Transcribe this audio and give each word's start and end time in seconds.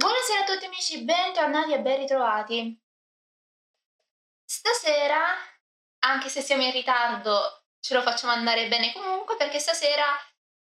Buonasera 0.00 0.40
a 0.40 0.44
tutti 0.44 0.64
amici, 0.64 1.04
bentornati 1.04 1.74
e 1.74 1.80
ben 1.80 1.98
ritrovati. 1.98 2.74
Stasera, 4.42 5.22
anche 6.06 6.30
se 6.30 6.40
siamo 6.40 6.62
in 6.62 6.72
ritardo, 6.72 7.64
ce 7.80 7.92
lo 7.92 8.00
facciamo 8.00 8.32
andare 8.32 8.66
bene 8.68 8.94
comunque 8.94 9.36
perché 9.36 9.58
stasera 9.58 10.06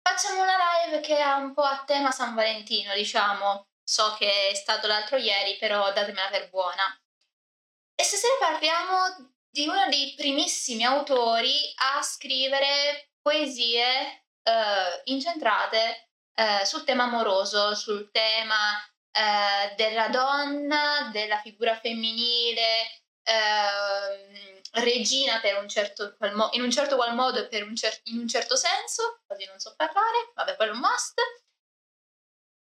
facciamo 0.02 0.42
una 0.42 0.56
live 0.56 0.98
che 1.02 1.20
ha 1.20 1.36
un 1.36 1.54
po' 1.54 1.62
a 1.62 1.84
tema 1.86 2.10
San 2.10 2.34
Valentino, 2.34 2.94
diciamo. 2.94 3.68
So 3.84 4.16
che 4.18 4.48
è 4.48 4.54
stato 4.54 4.88
l'altro 4.88 5.18
ieri, 5.18 5.56
però 5.56 5.92
datemela 5.92 6.28
per 6.28 6.50
buona. 6.50 6.82
E 7.94 8.02
stasera 8.02 8.34
parliamo 8.40 9.34
di 9.48 9.68
uno 9.68 9.86
dei 9.88 10.14
primissimi 10.16 10.82
autori 10.82 11.72
a 11.76 12.02
scrivere 12.02 13.12
poesie 13.22 14.24
eh, 14.42 15.00
incentrate 15.04 16.08
eh, 16.34 16.64
sul 16.64 16.82
tema 16.82 17.04
amoroso, 17.04 17.76
sul 17.76 18.10
tema 18.10 18.84
eh, 19.12 19.74
della 19.76 20.08
donna, 20.08 21.10
della 21.12 21.38
figura 21.38 21.78
femminile, 21.78 23.02
eh, 23.24 24.62
regina 24.80 25.40
un 25.60 25.68
certo 25.68 26.16
mo- 26.32 26.48
in 26.52 26.62
un 26.62 26.70
certo 26.70 26.96
qual 26.96 27.14
modo 27.14 27.38
e 27.40 27.48
per 27.48 27.62
un 27.62 27.76
cer- 27.76 28.00
in 28.04 28.18
un 28.18 28.28
certo 28.28 28.56
senso, 28.56 29.22
così 29.26 29.44
non 29.46 29.58
so 29.58 29.74
parlare, 29.76 30.32
vabbè, 30.34 30.56
quello 30.56 30.72
è 30.72 30.74
un 30.74 30.80
must. 30.80 31.20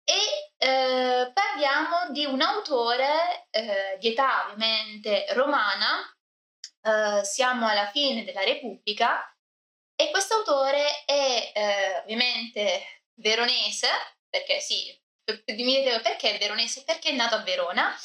E 0.03 0.53
eh, 0.57 1.31
parliamo 1.34 2.09
di 2.12 2.25
un 2.25 2.41
autore 2.41 3.48
eh, 3.51 3.98
di 3.99 4.09
età 4.09 4.45
ovviamente 4.45 5.26
romana, 5.34 6.01
eh, 6.81 7.23
siamo 7.23 7.67
alla 7.67 7.87
fine 7.87 8.23
della 8.23 8.43
Repubblica, 8.43 9.26
e 9.95 10.09
questo 10.12 10.35
autore 10.35 11.05
è 11.05 11.51
eh, 11.53 11.98
ovviamente 11.99 13.03
veronese, 13.15 13.87
perché 14.29 14.59
sì, 14.59 14.99
mi 15.25 15.73
chiedevo 15.73 16.02
perché 16.02 16.35
è 16.35 16.39
veronese, 16.39 16.84
perché 16.84 17.09
è 17.09 17.16
nato 17.16 17.35
a 17.35 17.43
Verona, 17.43 17.95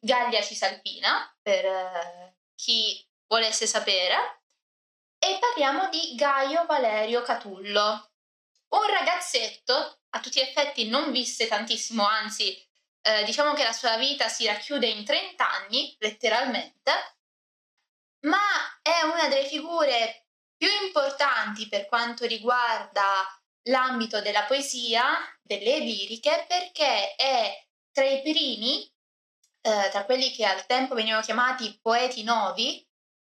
Gallia 0.00 0.42
Cisalpina, 0.42 1.34
per 1.40 1.64
uh, 1.64 2.34
chi 2.54 3.06
volesse 3.26 3.66
sapere, 3.66 4.42
e 5.18 5.38
parliamo 5.40 5.88
di 5.88 6.14
Gaio 6.14 6.64
Valerio 6.66 7.22
Catullo, 7.22 8.10
un 8.68 8.86
ragazzetto, 8.86 10.00
a 10.10 10.20
tutti 10.20 10.40
gli 10.40 10.42
effetti 10.42 10.88
non 10.88 11.10
visse 11.10 11.46
tantissimo, 11.46 12.06
anzi 12.06 12.66
eh, 13.02 13.24
diciamo 13.24 13.54
che 13.54 13.64
la 13.64 13.72
sua 13.72 13.96
vita 13.96 14.28
si 14.28 14.46
racchiude 14.46 14.86
in 14.86 15.04
30 15.04 15.50
anni, 15.50 15.96
letteralmente, 16.00 16.92
ma 18.26 18.38
è 18.82 19.02
una 19.02 19.28
delle 19.28 19.46
figure 19.46 20.26
più 20.56 20.68
importanti 20.84 21.68
per 21.68 21.86
quanto 21.86 22.26
riguarda 22.26 23.26
l'ambito 23.64 24.20
della 24.20 24.44
poesia, 24.44 25.04
delle 25.42 25.78
liriche, 25.78 26.46
perché 26.48 27.14
è 27.14 27.66
tra 27.90 28.04
i 28.04 28.22
primi, 28.22 28.84
eh, 29.60 29.88
tra 29.90 30.04
quelli 30.04 30.30
che 30.30 30.44
al 30.44 30.66
tempo 30.66 30.94
venivano 30.94 31.22
chiamati 31.22 31.78
poeti 31.80 32.22
novi, 32.22 32.86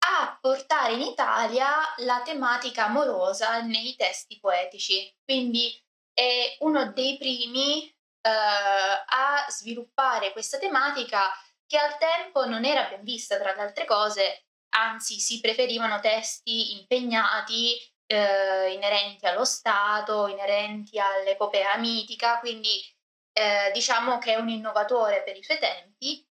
a 0.03 0.37
portare 0.39 0.93
in 0.93 1.01
Italia 1.01 1.69
la 1.97 2.21
tematica 2.23 2.85
amorosa 2.85 3.61
nei 3.61 3.95
testi 3.95 4.39
poetici. 4.39 5.13
Quindi 5.23 5.79
è 6.13 6.55
uno 6.59 6.91
dei 6.91 7.17
primi 7.17 7.87
eh, 7.87 8.29
a 8.29 9.45
sviluppare 9.49 10.31
questa 10.31 10.57
tematica 10.57 11.31
che 11.65 11.77
al 11.77 11.97
tempo 11.97 12.45
non 12.45 12.65
era 12.65 12.87
ben 12.89 13.03
vista 13.03 13.37
tra 13.37 13.53
le 13.53 13.61
altre 13.61 13.85
cose, 13.85 14.47
anzi 14.75 15.19
si 15.19 15.39
preferivano 15.39 15.99
testi 15.99 16.79
impegnati, 16.79 17.77
eh, 18.11 18.73
inerenti 18.73 19.25
allo 19.25 19.45
Stato, 19.45 20.27
inerenti 20.27 20.99
all'epopea 20.99 21.77
mitica, 21.77 22.39
quindi 22.39 22.83
eh, 23.31 23.71
diciamo 23.73 24.17
che 24.17 24.33
è 24.33 24.35
un 24.35 24.49
innovatore 24.49 25.23
per 25.23 25.37
i 25.37 25.43
suoi 25.43 25.59
tempi, 25.59 26.27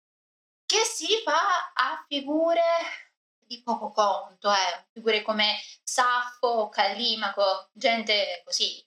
che 0.65 0.83
si 0.85 1.07
fa 1.23 1.73
a 1.75 2.05
figure 2.09 2.63
di 3.39 3.63
poco 3.63 3.91
conto, 3.91 4.51
eh. 4.51 4.87
figure 4.93 5.23
come 5.23 5.59
Saffo, 5.83 6.69
Callimaco, 6.69 7.69
gente 7.73 8.43
così, 8.45 8.85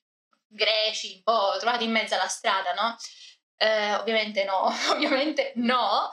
greci, 0.47 1.16
un 1.17 1.23
po' 1.23 1.57
trovati 1.59 1.83
in 1.83 1.91
mezzo 1.91 2.16
alla 2.16 2.27
strada, 2.27 2.73
no? 2.73 2.97
Eh, 3.56 3.94
ovviamente 3.95 4.44
no, 4.45 4.63
ovviamente 4.91 5.53
no. 5.56 6.09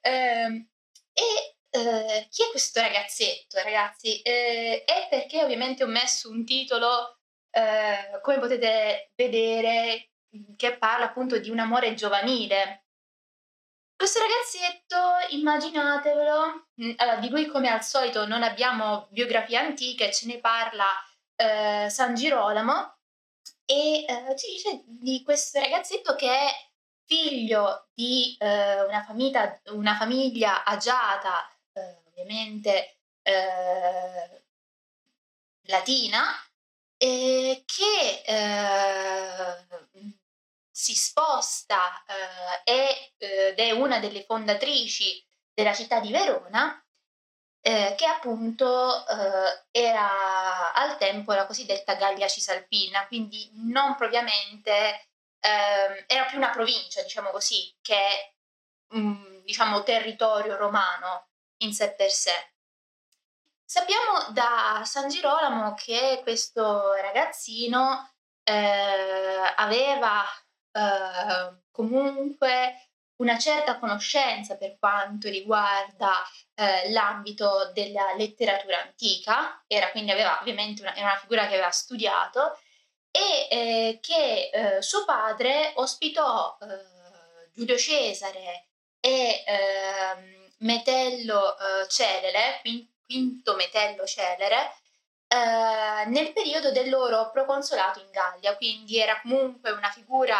Eh, 0.00 0.66
e 1.12 1.56
eh, 1.70 2.26
chi 2.30 2.42
è 2.42 2.50
questo 2.50 2.80
ragazzetto, 2.80 3.60
ragazzi? 3.62 4.20
Eh, 4.22 4.84
è 4.84 5.06
perché 5.08 5.42
ovviamente 5.42 5.84
ho 5.84 5.86
messo 5.86 6.28
un 6.30 6.44
titolo, 6.44 7.18
eh, 7.50 8.20
come 8.22 8.38
potete 8.38 9.12
vedere, 9.14 10.10
che 10.56 10.76
parla 10.78 11.06
appunto 11.06 11.38
di 11.38 11.50
un 11.50 11.58
amore 11.58 11.94
giovanile. 11.94 12.86
Questo 13.96 14.20
ragazzetto, 14.20 15.34
immaginatevelo, 15.36 16.68
mm, 16.82 16.92
allora, 16.96 17.16
di 17.16 17.28
lui 17.28 17.46
come 17.46 17.68
al 17.68 17.82
solito 17.84 18.26
non 18.26 18.42
abbiamo 18.42 19.08
biografie 19.10 19.58
antiche, 19.58 20.12
ce 20.12 20.26
ne 20.26 20.38
parla 20.38 20.86
eh, 21.36 21.88
San 21.90 22.14
Girolamo 22.14 22.96
e 23.64 24.04
eh, 24.04 24.36
ci 24.36 24.50
dice 24.52 24.82
di 24.86 25.22
questo 25.22 25.60
ragazzetto 25.60 26.14
che 26.16 26.28
è 26.28 26.50
figlio 27.04 27.88
di 27.94 28.36
eh, 28.38 28.82
una, 28.84 29.02
famiglia, 29.02 29.60
una 29.66 29.94
famiglia 29.96 30.64
agiata 30.64 31.46
eh, 31.72 32.02
ovviamente 32.06 32.98
eh, 33.22 34.44
latina, 35.62 36.34
eh, 36.96 37.64
che 37.64 38.22
eh, 38.26 40.10
si 40.70 40.94
sposta 40.94 42.04
eh, 42.64 43.12
ed 43.18 43.58
è 43.58 43.70
una 43.72 43.98
delle 44.00 44.24
fondatrici 44.24 45.24
della 45.52 45.74
città 45.74 46.00
di 46.00 46.10
Verona, 46.10 46.82
eh, 47.62 47.94
che 47.96 48.06
appunto 48.06 49.06
eh, 49.06 49.66
era 49.70 50.72
al 50.72 50.96
tempo 50.98 51.32
la 51.32 51.46
cosiddetta 51.46 51.94
Gallia 51.94 52.28
Cisalpina, 52.28 53.06
quindi 53.06 53.50
non 53.54 53.94
propriamente, 53.96 55.08
eh, 55.40 56.04
era 56.06 56.24
più 56.26 56.38
una 56.38 56.50
provincia, 56.50 57.02
diciamo 57.02 57.30
così, 57.30 57.74
che 57.82 58.34
mh, 58.88 59.42
diciamo 59.44 59.82
territorio 59.82 60.56
romano 60.56 61.29
in 61.60 61.72
sé 61.72 61.94
per 61.94 62.10
sé. 62.10 62.32
Sappiamo 63.64 64.32
da 64.32 64.82
San 64.84 65.08
Girolamo 65.08 65.74
che 65.74 66.20
questo 66.22 66.92
ragazzino 66.94 68.10
eh, 68.42 69.52
aveva 69.56 70.24
eh, 70.72 71.62
comunque 71.70 72.90
una 73.20 73.38
certa 73.38 73.78
conoscenza 73.78 74.56
per 74.56 74.76
quanto 74.78 75.28
riguarda 75.28 76.14
eh, 76.54 76.90
l'ambito 76.90 77.70
della 77.72 78.14
letteratura 78.16 78.80
antica, 78.80 79.62
era 79.66 79.90
quindi 79.90 80.10
aveva 80.10 80.40
ovviamente 80.40 80.82
una, 80.82 80.94
una 80.96 81.16
figura 81.16 81.42
che 81.46 81.54
aveva 81.54 81.70
studiato 81.70 82.58
e 83.10 83.48
eh, 83.50 83.98
che 84.00 84.50
eh, 84.52 84.82
suo 84.82 85.04
padre 85.04 85.72
ospitò 85.76 86.56
eh, 86.60 87.50
Giulio 87.52 87.76
Cesare 87.76 88.68
e 89.00 89.44
ehm, 89.46 90.39
Metello 90.60 91.56
eh, 91.56 91.88
Celere, 91.88 92.60
quinto 93.06 93.54
Metello 93.54 94.04
Celere, 94.06 94.74
eh, 95.28 96.04
nel 96.06 96.32
periodo 96.32 96.72
del 96.72 96.88
loro 96.88 97.30
proconsolato 97.30 98.00
in 98.00 98.10
Gallia, 98.10 98.56
quindi 98.56 98.98
era 98.98 99.20
comunque 99.20 99.70
una 99.70 99.90
figura 99.90 100.38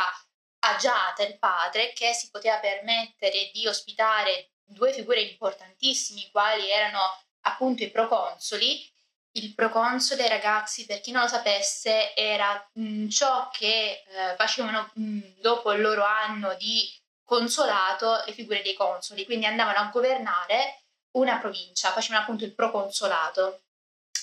agiata 0.60 1.22
il 1.22 1.38
padre 1.38 1.92
che 1.92 2.12
si 2.12 2.28
poteva 2.30 2.58
permettere 2.58 3.50
di 3.52 3.66
ospitare 3.66 4.50
due 4.64 4.92
figure 4.92 5.20
importantissime, 5.20 6.28
quali 6.30 6.70
erano 6.70 7.00
appunto 7.42 7.82
i 7.82 7.90
proconsoli. 7.90 8.88
Il 9.32 9.54
proconsole, 9.54 10.26
ragazzi, 10.28 10.86
per 10.86 11.00
chi 11.00 11.12
non 11.12 11.22
lo 11.22 11.28
sapesse, 11.28 12.14
era 12.16 12.68
mh, 12.72 13.08
ciò 13.08 13.48
che 13.50 14.02
eh, 14.04 14.34
facevano 14.36 14.90
mh, 14.92 15.40
dopo 15.40 15.72
il 15.72 15.80
loro 15.80 16.02
anno 16.04 16.54
di 16.54 16.92
consolato 17.30 18.24
le 18.26 18.32
figure 18.32 18.60
dei 18.60 18.74
consoli, 18.74 19.24
quindi 19.24 19.46
andavano 19.46 19.78
a 19.78 19.90
governare 19.92 20.82
una 21.12 21.38
provincia, 21.38 21.92
facevano 21.92 22.22
appunto 22.24 22.44
il 22.44 22.52
proconsolato. 22.56 23.62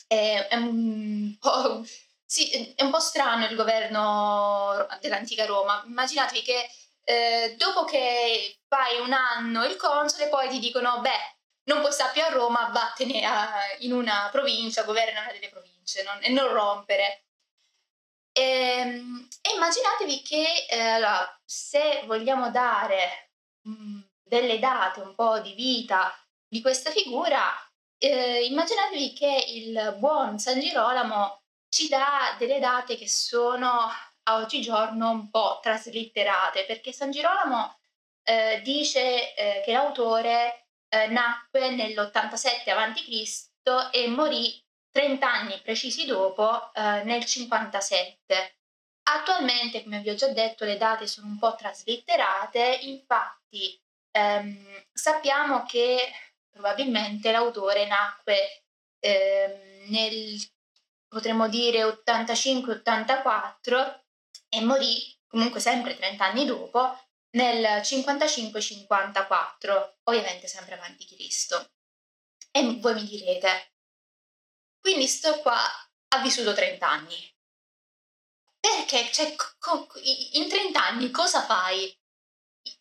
È, 0.05 0.49
un 0.51 1.37
po', 1.39 1.85
sì, 2.25 2.73
è 2.75 2.83
un 2.83 2.91
po' 2.91 2.99
strano 2.99 3.45
il 3.45 3.55
governo 3.55 4.85
dell'antica 4.99 5.45
Roma. 5.45 5.81
Immaginatevi 5.85 6.41
che 6.41 6.69
eh, 7.05 7.55
dopo 7.57 7.85
che 7.85 8.57
fai 8.67 8.99
un 8.99 9.13
anno 9.13 9.63
il 9.63 9.77
console, 9.77 10.27
poi 10.27 10.49
ti 10.49 10.59
dicono, 10.59 10.99
beh, 10.99 11.35
non 11.63 11.79
puoi 11.79 11.93
stare 11.93 12.11
più 12.11 12.23
a 12.23 12.29
Roma, 12.29 12.69
vattene 12.73 13.21
in 13.79 13.93
una 13.93 14.27
provincia, 14.33 14.83
governa 14.83 15.21
una 15.21 15.31
delle 15.31 15.49
province 15.49 16.03
non, 16.03 16.19
e 16.21 16.27
non 16.27 16.49
rompere. 16.49 17.26
E, 18.37 18.41
ehm, 18.41 19.27
e 19.41 19.53
immaginatevi 19.55 20.21
che 20.21 20.65
eh, 20.69 20.79
allora, 20.79 21.39
se 21.43 22.03
vogliamo 22.05 22.51
dare 22.51 23.31
mm, 23.67 24.01
delle 24.23 24.59
date, 24.59 24.99
un 25.01 25.15
po' 25.15 25.39
di 25.39 25.53
vita 25.53 26.13
di 26.47 26.61
questa 26.61 26.91
figura, 26.91 27.41
eh, 27.97 28.45
immaginatevi 28.45 29.13
che 29.13 29.45
il 29.47 29.95
buon 29.97 30.37
San 30.37 30.59
Girolamo 30.59 31.41
ci 31.69 31.87
dà 31.87 32.35
delle 32.37 32.59
date 32.59 32.95
che 32.95 33.07
sono 33.07 33.91
a 34.23 34.35
oggigiorno 34.35 35.09
un 35.09 35.29
po' 35.31 35.59
traslitterate, 35.61 36.65
perché 36.65 36.91
San 36.91 37.11
Girolamo 37.11 37.79
eh, 38.23 38.61
dice 38.63 39.33
eh, 39.33 39.61
che 39.65 39.71
l'autore 39.71 40.67
eh, 40.89 41.07
nacque 41.07 41.71
nell'87 41.71 42.69
a.C. 42.69 43.49
e 43.91 44.07
morì 44.07 44.63
30 44.97 45.31
anni 45.31 45.61
precisi 45.61 46.07
dopo, 46.07 46.73
eh, 46.73 47.03
nel 47.03 47.23
57. 47.23 48.55
Attualmente, 49.03 49.83
come 49.83 49.99
vi 49.99 50.09
ho 50.09 50.15
già 50.15 50.29
detto, 50.29 50.65
le 50.65 50.77
date 50.77 51.05
sono 51.05 51.27
un 51.27 51.37
po' 51.37 51.53
traslitterate, 51.55 52.79
infatti 52.81 53.79
ehm, 54.09 54.87
sappiamo 54.91 55.63
che 55.65 56.11
probabilmente 56.49 57.31
l'autore 57.31 57.85
nacque 57.85 58.63
ehm, 58.99 59.91
nel, 59.91 60.35
potremmo 61.07 61.47
dire, 61.47 61.83
85-84 61.83 64.01
e 64.49 64.61
morì 64.61 65.15
comunque 65.27 65.59
sempre 65.59 65.95
30 65.95 66.25
anni 66.25 66.45
dopo, 66.45 66.99
nel 67.35 67.81
55-54, 67.83 69.97
ovviamente 70.05 70.47
sempre 70.47 70.73
avanti 70.73 71.05
Cristo. 71.05 71.69
E 72.49 72.79
voi 72.79 72.95
mi 72.95 73.05
direte, 73.05 73.76
quindi 74.79 75.07
sto 75.07 75.39
qua 75.39 75.57
ha 76.09 76.21
vissuto 76.21 76.53
30 76.53 76.87
anni. 76.89 77.35
Perché? 78.59 79.11
Cioè, 79.11 79.35
co- 79.57 79.87
in 80.33 80.47
30 80.49 80.85
anni 80.85 81.11
cosa 81.11 81.43
fai? 81.43 81.95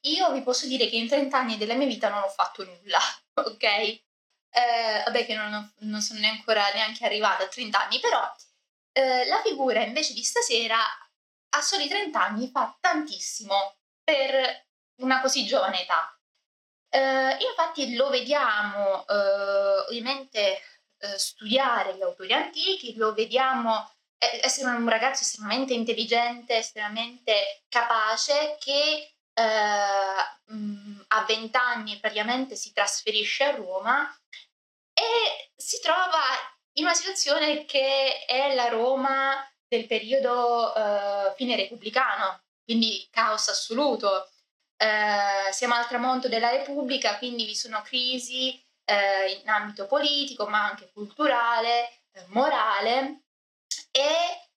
Io 0.02 0.32
vi 0.32 0.42
posso 0.42 0.66
dire 0.66 0.88
che 0.88 0.96
in 0.96 1.08
30 1.08 1.36
anni 1.38 1.56
della 1.56 1.74
mia 1.74 1.86
vita 1.86 2.08
non 2.08 2.22
ho 2.22 2.28
fatto 2.28 2.64
nulla, 2.64 2.98
ok? 3.34 3.62
Eh, 3.62 5.02
vabbè 5.04 5.26
che 5.26 5.34
non, 5.34 5.52
ho, 5.52 5.72
non, 5.80 6.00
sono 6.00 6.20
neanche 6.20 6.38
ancora 6.38 6.72
neanche 6.72 7.04
arrivata 7.04 7.44
a 7.44 7.48
30 7.48 7.84
anni, 7.84 8.00
però 8.00 8.34
eh, 8.92 9.26
la 9.26 9.40
figura 9.42 9.82
invece 9.82 10.14
di 10.14 10.22
stasera 10.22 10.78
a 11.50 11.60
soli 11.62 11.88
30 11.88 12.22
anni 12.22 12.48
fa 12.50 12.76
tantissimo 12.80 13.76
per 14.02 14.66
una 15.02 15.20
così 15.20 15.46
giovane 15.46 15.82
età. 15.82 16.18
Eh, 16.88 17.36
infatti 17.44 17.94
lo 17.94 18.08
vediamo 18.08 19.06
eh, 19.06 19.78
ovviamente 19.88 20.62
eh, 20.98 21.18
studiare 21.18 21.94
gli 21.94 22.02
autori 22.02 22.32
antichi, 22.32 22.94
lo 22.96 23.12
vediamo 23.12 23.90
essere 24.18 24.70
un 24.70 24.88
ragazzo 24.88 25.22
estremamente 25.22 25.74
intelligente, 25.74 26.56
estremamente 26.56 27.62
capace 27.68 28.56
che 28.58 29.14
eh, 29.32 30.52
mh, 30.52 31.04
a 31.08 31.24
20 31.24 31.56
anni 31.56 31.98
praticamente 31.98 32.56
si 32.56 32.72
trasferisce 32.72 33.44
a 33.44 33.54
Roma 33.54 34.10
e 34.94 35.50
si 35.54 35.80
trova 35.80 36.22
in 36.78 36.84
una 36.84 36.94
situazione 36.94 37.64
che 37.66 38.24
è 38.24 38.54
la 38.54 38.68
Roma 38.68 39.46
del 39.68 39.86
periodo 39.86 40.74
eh, 40.74 41.34
fine 41.36 41.56
repubblicano, 41.56 42.42
quindi 42.64 43.06
caos 43.10 43.48
assoluto. 43.48 44.30
Eh, 44.78 45.52
siamo 45.52 45.74
al 45.74 45.86
tramonto 45.86 46.28
della 46.28 46.50
Repubblica, 46.50 47.16
quindi 47.18 47.44
vi 47.44 47.54
sono 47.54 47.80
crisi 47.82 48.62
eh, 48.86 49.32
in 49.32 49.48
ambito 49.48 49.86
politico, 49.86 50.46
ma 50.46 50.64
anche 50.64 50.90
culturale, 50.92 52.04
eh, 52.12 52.24
morale, 52.28 53.24
e 53.90 54.50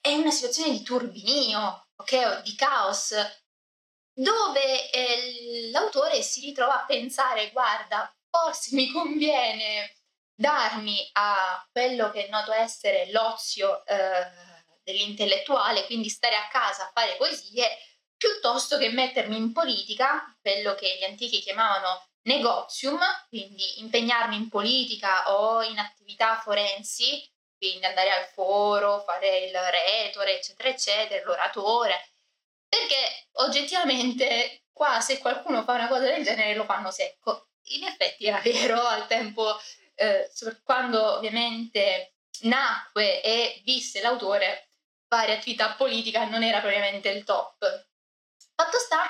è 0.00 0.14
una 0.14 0.30
situazione 0.30 0.72
di 0.72 0.82
turbinio, 0.82 1.88
ok, 1.96 2.42
di 2.42 2.54
caos, 2.54 3.14
dove 4.12 4.90
eh, 4.90 5.70
l'autore 5.70 6.22
si 6.22 6.40
ritrova 6.40 6.82
a 6.82 6.84
pensare, 6.86 7.50
guarda, 7.50 8.12
forse 8.28 8.74
mi 8.74 8.90
conviene 8.90 9.96
darmi 10.34 11.08
a 11.12 11.66
quello 11.70 12.10
che 12.10 12.26
è 12.26 12.28
noto 12.28 12.52
essere 12.52 13.10
l'ozio 13.10 13.84
eh, 13.86 14.26
dell'intellettuale, 14.82 15.86
quindi 15.86 16.08
stare 16.08 16.36
a 16.36 16.48
casa 16.48 16.84
a 16.84 16.90
fare 16.92 17.16
poesie, 17.16 17.68
piuttosto 18.16 18.78
che 18.78 18.90
mettermi 18.90 19.36
in 19.36 19.52
politica, 19.52 20.36
quello 20.40 20.74
che 20.74 20.96
gli 20.98 21.04
antichi 21.04 21.40
chiamavano 21.40 22.07
negozium, 22.28 23.00
quindi 23.28 23.80
impegnarmi 23.80 24.36
in 24.36 24.48
politica 24.48 25.34
o 25.34 25.62
in 25.62 25.78
attività 25.78 26.38
forensi, 26.38 27.26
quindi 27.56 27.84
andare 27.86 28.10
al 28.10 28.26
foro, 28.26 29.02
fare 29.04 29.46
il 29.46 29.52
retore, 29.52 30.36
eccetera, 30.36 30.68
eccetera, 30.68 31.24
l'oratore, 31.24 32.12
perché 32.68 33.28
oggettivamente 33.32 34.64
qua 34.72 35.00
se 35.00 35.18
qualcuno 35.18 35.64
fa 35.64 35.72
una 35.72 35.88
cosa 35.88 36.04
del 36.04 36.22
genere 36.22 36.54
lo 36.54 36.64
fanno 36.64 36.90
secco. 36.90 37.48
In 37.70 37.84
effetti 37.84 38.26
era 38.26 38.40
vero 38.44 38.80
al 38.80 39.06
tempo, 39.06 39.58
eh, 39.94 40.30
quando 40.62 41.16
ovviamente 41.16 42.14
nacque 42.42 43.22
e 43.22 43.62
visse 43.64 44.00
l'autore, 44.00 44.68
fare 45.08 45.32
attività 45.32 45.74
politica 45.74 46.26
non 46.26 46.42
era 46.42 46.60
propriamente 46.60 47.08
il 47.08 47.24
top. 47.24 47.86
Fatto 48.54 48.78
sta 48.78 49.08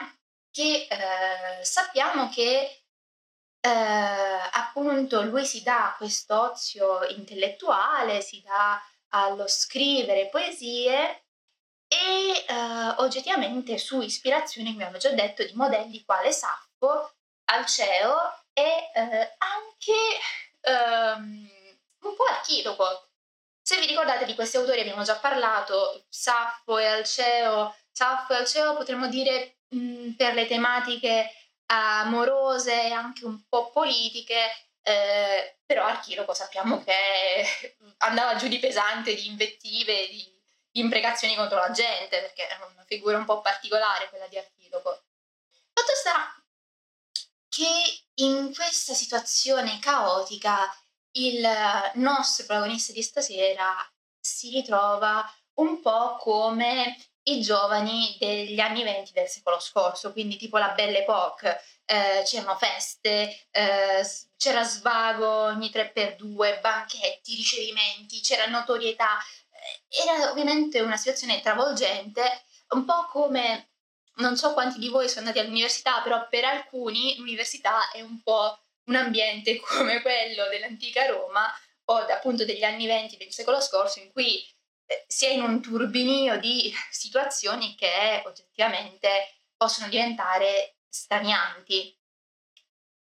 che 0.51 0.87
eh, 0.89 1.65
sappiamo 1.65 2.29
che 2.31 2.85
appunto 3.69 5.23
lui 5.23 5.45
si 5.45 5.63
dà 5.63 5.95
questo 5.97 6.51
ozio 6.53 7.05
intellettuale, 7.09 8.21
si 8.21 8.43
dà 8.43 8.81
allo 9.11 9.47
scrivere 9.47 10.29
poesie 10.29 11.25
e 11.89 12.45
eh, 12.47 12.95
oggettivamente 12.99 13.79
su 13.79 14.01
ispirazione, 14.03 14.73
come 14.73 14.85
avevo 14.85 14.99
già 14.99 15.11
detto, 15.11 15.45
di 15.45 15.55
modelli 15.55 16.05
quale 16.05 16.33
Saffo, 16.33 17.15
Alceo 17.47 18.45
e 18.53 18.91
eh, 18.95 19.37
anche 19.39 20.19
ehm, 20.61 21.51
un 22.01 22.15
po' 22.15 22.25
Archidoco. 22.25 23.09
Se 23.63 23.79
vi 23.81 23.87
ricordate 23.87 24.25
di 24.25 24.35
questi 24.35 24.57
autori 24.57 24.81
abbiamo 24.81 25.03
già 25.03 25.17
parlato, 25.17 26.05
Saffo 26.09 26.79
e 26.79 26.87
Alceo, 26.87 27.75
Saffo 27.91 28.33
e 28.33 28.37
Alceo 28.37 28.77
potremmo 28.77 29.09
dire 29.09 29.59
mh, 29.69 30.13
per 30.13 30.35
le 30.35 30.47
tematiche 30.47 31.31
amorose 31.69 32.89
e 32.89 32.93
anche 32.93 33.25
un 33.25 33.47
po' 33.49 33.71
politiche, 33.71 34.69
eh, 34.83 35.59
però 35.67 35.85
Archiloco 35.85 36.33
sappiamo 36.35 36.83
che 36.83 37.77
andava 37.99 38.37
giù 38.37 38.49
di 38.49 38.59
pesante, 38.59 39.15
di 39.15 39.27
invettive, 39.27 40.09
di, 40.09 40.41
di, 40.71 40.81
imprecazioni 40.81 41.35
contro 41.35 41.59
la 41.59 41.71
gente, 41.71 42.21
perché 42.21 42.47
è 42.47 42.57
una 42.57 42.85
figura 42.87 43.19
un 43.19 43.25
po' 43.25 43.41
particolare 43.41 44.09
quella 44.09 44.29
di 44.29 44.39
Archiloco. 44.39 45.03
Fatto 45.73 45.95
sta 45.95 46.43
che 47.49 48.03
in 48.15 48.55
questa 48.55 48.95
situazione 48.95 49.79
caotica 49.79 50.73
il 51.13 51.47
nostro 51.95 52.45
protagonista 52.45 52.93
di 52.93 53.03
stasera 53.03 53.75
si 54.21 54.51
ritrova 54.51 55.25
un 55.55 55.81
po' 55.81 56.17
come 56.17 56.97
i 57.33 57.41
giovani 57.41 58.17
degli 58.19 58.59
anni 58.61 58.83
venti 58.83 59.13
del 59.13 59.29
secolo 59.29 59.59
scorso, 59.61 60.13
quindi 60.13 60.37
tipo 60.37 60.59
la 60.59 60.71
Belle 60.71 61.01
Époque, 61.01 61.61
eh, 61.85 62.23
c'erano 62.25 62.57
feste, 62.57 63.47
eh, 63.51 64.07
c'era 64.37 64.63
svago 64.63 65.27
ogni 65.27 65.71
3x2, 65.71 66.61
banchetti, 66.61 67.35
ricevimenti, 67.35 68.21
c'era 68.21 68.47
notorietà, 68.47 69.19
eh, 69.51 70.03
era 70.07 70.31
ovviamente 70.31 70.81
una 70.81 70.97
situazione 70.97 71.41
travolgente, 71.41 72.43
un 72.71 72.85
po' 72.85 73.07
come, 73.07 73.71
non 74.17 74.37
so 74.37 74.53
quanti 74.53 74.79
di 74.79 74.89
voi 74.89 75.09
sono 75.09 75.27
andati 75.27 75.39
all'università, 75.39 76.01
però 76.03 76.27
per 76.29 76.45
alcuni 76.45 77.17
l'università 77.17 77.91
è 77.91 78.01
un 78.01 78.23
po' 78.23 78.59
un 78.85 78.97
ambiente 78.97 79.57
come 79.61 80.03
quello 80.03 80.49
dell'antica 80.49 81.07
Roma 81.07 81.51
o 81.91 81.95
appunto 81.97 82.45
degli 82.45 82.65
anni 82.65 82.87
venti 82.87 83.17
del 83.17 83.33
secolo 83.33 83.61
scorso 83.61 83.99
in 84.01 84.13
cui 84.13 84.45
si 85.07 85.27
è 85.27 85.31
in 85.31 85.43
un 85.43 85.61
turbinio 85.61 86.39
di 86.39 86.73
situazioni 86.91 87.75
che 87.75 88.23
oggettivamente 88.25 89.35
possono 89.57 89.89
diventare 89.89 90.77
stranianti. 90.89 91.97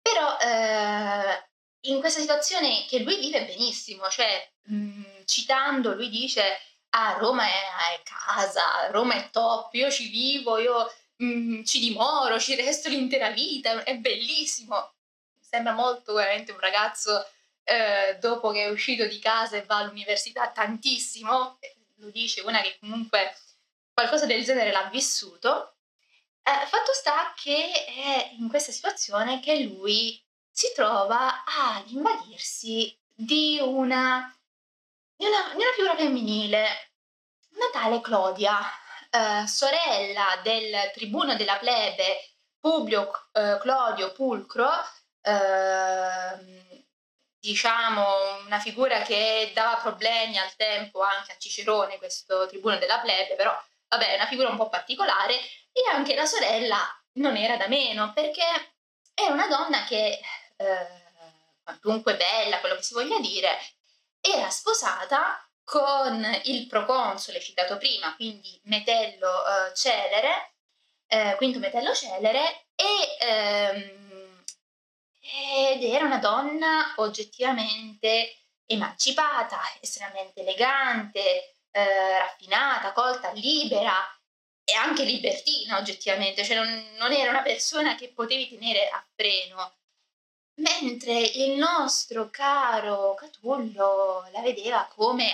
Però 0.02 0.38
eh, 0.38 1.48
in 1.82 2.00
questa 2.00 2.20
situazione 2.20 2.84
che 2.86 3.00
lui 3.00 3.18
vive 3.18 3.44
benissimo, 3.44 4.08
cioè 4.08 4.50
mh, 4.64 4.74
mm, 4.76 5.02
citando 5.24 5.94
lui 5.94 6.08
dice 6.08 6.58
ah 6.94 7.16
Roma 7.18 7.44
è, 7.44 7.94
è, 7.94 8.02
casa, 8.02 8.90
Roma 8.90 9.14
è 9.14 9.30
top, 9.30 9.72
io 9.74 9.90
ci 9.90 10.08
vivo, 10.08 10.58
io 10.58 10.92
mh, 11.16 11.26
mm, 11.26 11.62
ci 11.64 11.78
dimoro, 11.80 12.38
ci 12.38 12.54
resto 12.54 12.88
l'intera 12.88 13.30
vita, 13.30 13.82
è 13.84 13.96
bellissimo. 13.96 14.94
Sembra 15.40 15.72
molto 15.72 16.14
veramente 16.14 16.52
un 16.52 16.58
ragazzo 16.60 17.26
eh, 17.64 18.16
dopo 18.20 18.50
che 18.50 18.64
è 18.64 18.70
uscito 18.70 19.06
di 19.06 19.18
casa 19.18 19.56
e 19.56 19.64
va 19.64 19.76
all'università 19.78 20.50
tantissimo, 20.50 21.58
lo 21.96 22.10
dice 22.10 22.40
una 22.42 22.60
che 22.60 22.76
comunque 22.80 23.36
qualcosa 23.92 24.26
del 24.26 24.44
genere 24.44 24.72
l'ha 24.72 24.88
vissuto, 24.90 25.76
eh, 26.42 26.66
fatto 26.66 26.92
sta 26.92 27.32
che 27.36 27.70
è 27.84 28.30
in 28.38 28.48
questa 28.48 28.72
situazione 28.72 29.40
che 29.40 29.60
lui 29.60 30.20
si 30.50 30.72
trova 30.74 31.44
ad 31.44 31.88
invadirsi 31.88 32.96
di 33.14 33.58
una, 33.62 34.34
di 35.16 35.26
una, 35.26 35.54
di 35.54 35.62
una 35.62 35.72
figura 35.74 35.96
femminile, 35.96 36.92
una 37.54 37.70
tale 37.72 38.00
Clodia, 38.00 38.58
eh, 39.10 39.46
sorella 39.46 40.40
del 40.42 40.90
tribuno 40.94 41.36
della 41.36 41.56
plebe 41.56 42.30
Publio 42.58 43.10
eh, 43.32 43.58
Clodio 43.60 44.12
Pulcro, 44.12 44.70
eh, 45.20 46.61
diciamo, 47.42 48.36
una 48.46 48.60
figura 48.60 49.02
che 49.02 49.50
dava 49.52 49.80
problemi 49.80 50.38
al 50.38 50.54
tempo 50.54 51.00
anche 51.00 51.32
a 51.32 51.36
Cicerone, 51.38 51.98
questo 51.98 52.46
tribuno 52.46 52.78
della 52.78 53.00
plebe, 53.00 53.34
però 53.34 53.52
vabbè, 53.88 54.12
è 54.12 54.14
una 54.14 54.26
figura 54.28 54.48
un 54.48 54.56
po' 54.56 54.68
particolare, 54.68 55.34
e 55.72 55.82
anche 55.92 56.14
la 56.14 56.24
sorella 56.24 56.78
non 57.14 57.36
era 57.36 57.56
da 57.56 57.66
meno, 57.66 58.12
perché 58.12 58.44
era 59.12 59.32
una 59.32 59.48
donna 59.48 59.84
che, 59.84 60.20
eh, 60.56 60.86
quantunque 61.64 62.14
bella, 62.16 62.60
quello 62.60 62.76
che 62.76 62.82
si 62.82 62.94
voglia 62.94 63.18
dire, 63.18 63.58
era 64.20 64.48
sposata 64.48 65.44
con 65.64 66.24
il 66.44 66.68
proconsole 66.68 67.40
citato 67.40 67.76
prima, 67.76 68.14
quindi 68.14 68.60
Metello 68.64 69.44
eh, 69.46 69.74
Celere, 69.74 70.52
eh, 71.08 71.34
Quinto 71.36 71.58
Metello 71.58 71.92
Celere, 71.92 72.66
e, 72.76 73.16
ehm, 73.18 74.11
ed 75.22 75.84
era 75.84 76.04
una 76.04 76.18
donna 76.18 76.94
oggettivamente 76.96 78.46
emancipata, 78.66 79.60
estremamente 79.80 80.40
elegante, 80.40 81.54
eh, 81.70 82.18
raffinata, 82.18 82.92
colta, 82.92 83.30
libera 83.32 83.94
e 84.64 84.74
anche 84.74 85.04
libertina 85.04 85.78
oggettivamente, 85.78 86.44
cioè 86.44 86.56
non, 86.56 86.92
non 86.96 87.12
era 87.12 87.30
una 87.30 87.42
persona 87.42 87.94
che 87.94 88.12
potevi 88.12 88.48
tenere 88.48 88.88
a 88.88 89.04
freno. 89.14 89.74
Mentre 90.54 91.18
il 91.18 91.52
nostro 91.56 92.28
caro 92.30 93.14
Catullo 93.14 94.28
la 94.32 94.40
vedeva 94.42 94.86
come 94.94 95.30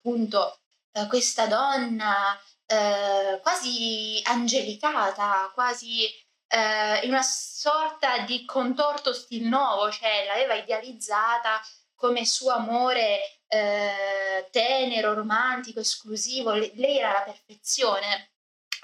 appunto 0.00 0.58
eh, 0.92 1.06
questa 1.06 1.46
donna 1.46 2.38
eh, 2.66 3.38
quasi 3.40 4.20
angelicata, 4.24 5.50
quasi 5.54 6.08
eh, 6.52 7.00
in 7.04 7.10
una 7.10 7.22
sorta 7.22 8.18
di 8.18 8.44
contorto 8.44 9.14
stil 9.14 9.46
nuovo, 9.46 9.90
cioè 9.90 10.26
l'aveva 10.26 10.54
idealizzata 10.54 11.62
come 11.94 12.26
suo 12.26 12.50
amore 12.50 13.40
eh, 13.46 14.48
tenero, 14.50 15.14
romantico, 15.14 15.80
esclusivo, 15.80 16.52
lei 16.52 16.98
era 16.98 17.12
la 17.12 17.22
perfezione 17.22 18.32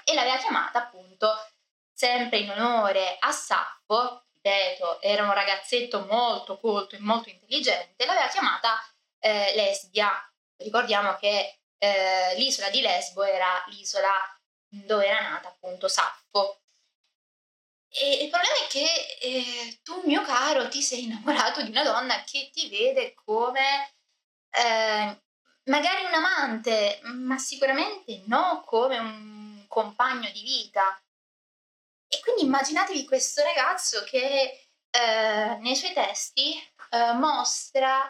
e 0.03 0.15
l'aveva 0.15 0.37
chiamata 0.37 0.79
appunto 0.79 1.31
sempre 1.93 2.39
in 2.39 2.49
onore 2.49 3.17
a 3.19 3.31
Sappho, 3.31 4.25
ripeto, 4.33 5.01
era 5.01 5.23
un 5.23 5.33
ragazzetto 5.33 6.05
molto 6.05 6.59
colto 6.59 6.95
e 6.95 6.99
molto 6.99 7.29
intelligente, 7.29 8.05
l'aveva 8.05 8.29
chiamata 8.29 8.81
eh, 9.19 9.53
Lesbia. 9.55 10.11
Ricordiamo 10.57 11.15
che 11.17 11.59
eh, 11.77 12.35
l'isola 12.35 12.69
di 12.69 12.81
Lesbo 12.81 13.23
era 13.23 13.63
l'isola 13.67 14.11
dove 14.69 15.05
era 15.05 15.21
nata 15.21 15.49
appunto 15.49 15.87
Sappho. 15.87 16.61
E 17.91 18.23
il 18.23 18.29
problema 18.29 18.55
è 18.55 18.67
che 18.69 19.17
eh, 19.21 19.79
tu, 19.83 20.01
mio 20.05 20.21
caro, 20.21 20.67
ti 20.69 20.81
sei 20.81 21.03
innamorato 21.03 21.63
di 21.63 21.71
una 21.71 21.83
donna 21.83 22.23
che 22.23 22.49
ti 22.53 22.69
vede 22.69 23.13
come 23.15 23.93
eh, 24.51 25.21
magari 25.63 26.05
un 26.05 26.13
amante, 26.13 26.99
ma 27.03 27.37
sicuramente 27.37 28.23
no 28.27 28.63
come 28.65 28.97
un 28.97 29.65
compagno 29.67 30.29
di 30.31 30.41
vita. 30.41 31.01
E 32.07 32.19
quindi 32.21 32.43
immaginatevi 32.43 33.05
questo 33.05 33.43
ragazzo 33.43 34.03
che 34.03 34.67
eh, 34.89 35.57
nei 35.59 35.75
suoi 35.75 35.93
testi 35.93 36.55
eh, 36.91 37.13
mostra 37.13 38.09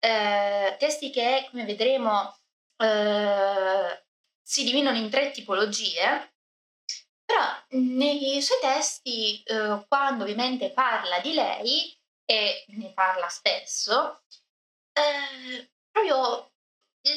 eh, 0.00 0.76
testi 0.78 1.10
che, 1.10 1.46
come 1.50 1.64
vedremo, 1.64 2.36
eh, 2.76 4.04
si 4.42 4.64
dividono 4.64 4.96
in 4.96 5.10
tre 5.10 5.30
tipologie 5.30 6.34
però 7.40 7.80
nei 7.80 8.42
suoi 8.42 8.58
testi, 8.60 9.42
eh, 9.42 9.84
quando 9.88 10.24
ovviamente 10.24 10.70
parla 10.70 11.20
di 11.20 11.32
lei, 11.32 11.98
e 12.24 12.64
ne 12.68 12.92
parla 12.92 13.28
spesso, 13.28 14.22
eh, 14.92 15.70
proprio 15.90 16.52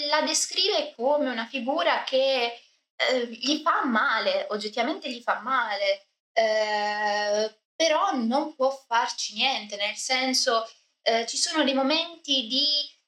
la 0.10 0.22
descrive 0.22 0.94
come 0.96 1.30
una 1.30 1.46
figura 1.46 2.04
che 2.04 2.62
eh, 2.96 3.28
gli 3.28 3.62
fa 3.62 3.86
male, 3.86 4.48
oggettivamente 4.50 5.12
gli 5.12 5.22
fa 5.22 5.42
male, 5.42 6.08
eh, 6.32 7.60
però 7.76 8.14
non 8.14 8.56
può 8.56 8.72
farci 8.72 9.36
niente, 9.36 9.76
nel 9.76 9.96
senso 9.96 10.68
eh, 11.02 11.26
ci 11.28 11.38
sono 11.38 11.64
dei 11.64 11.74
momenti 11.74 12.48
di 12.48 12.66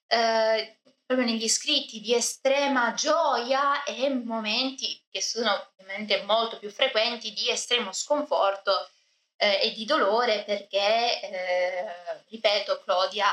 eh, 0.07 0.79
proprio 1.05 1.27
negli 1.27 1.47
scritti 1.47 2.01
di 2.01 2.13
estrema 2.13 2.93
gioia 2.93 3.83
e 3.83 4.09
momenti 4.09 5.01
che 5.09 5.21
sono 5.21 5.71
ovviamente 5.77 6.23
molto 6.23 6.57
più 6.57 6.71
frequenti 6.71 7.31
di 7.31 7.49
estremo 7.49 7.91
sconforto 7.91 8.89
eh, 9.37 9.59
e 9.61 9.71
di 9.73 9.85
dolore 9.85 10.43
perché, 10.43 11.21
eh, 11.21 11.85
ripeto, 12.29 12.81
Claudia 12.83 13.27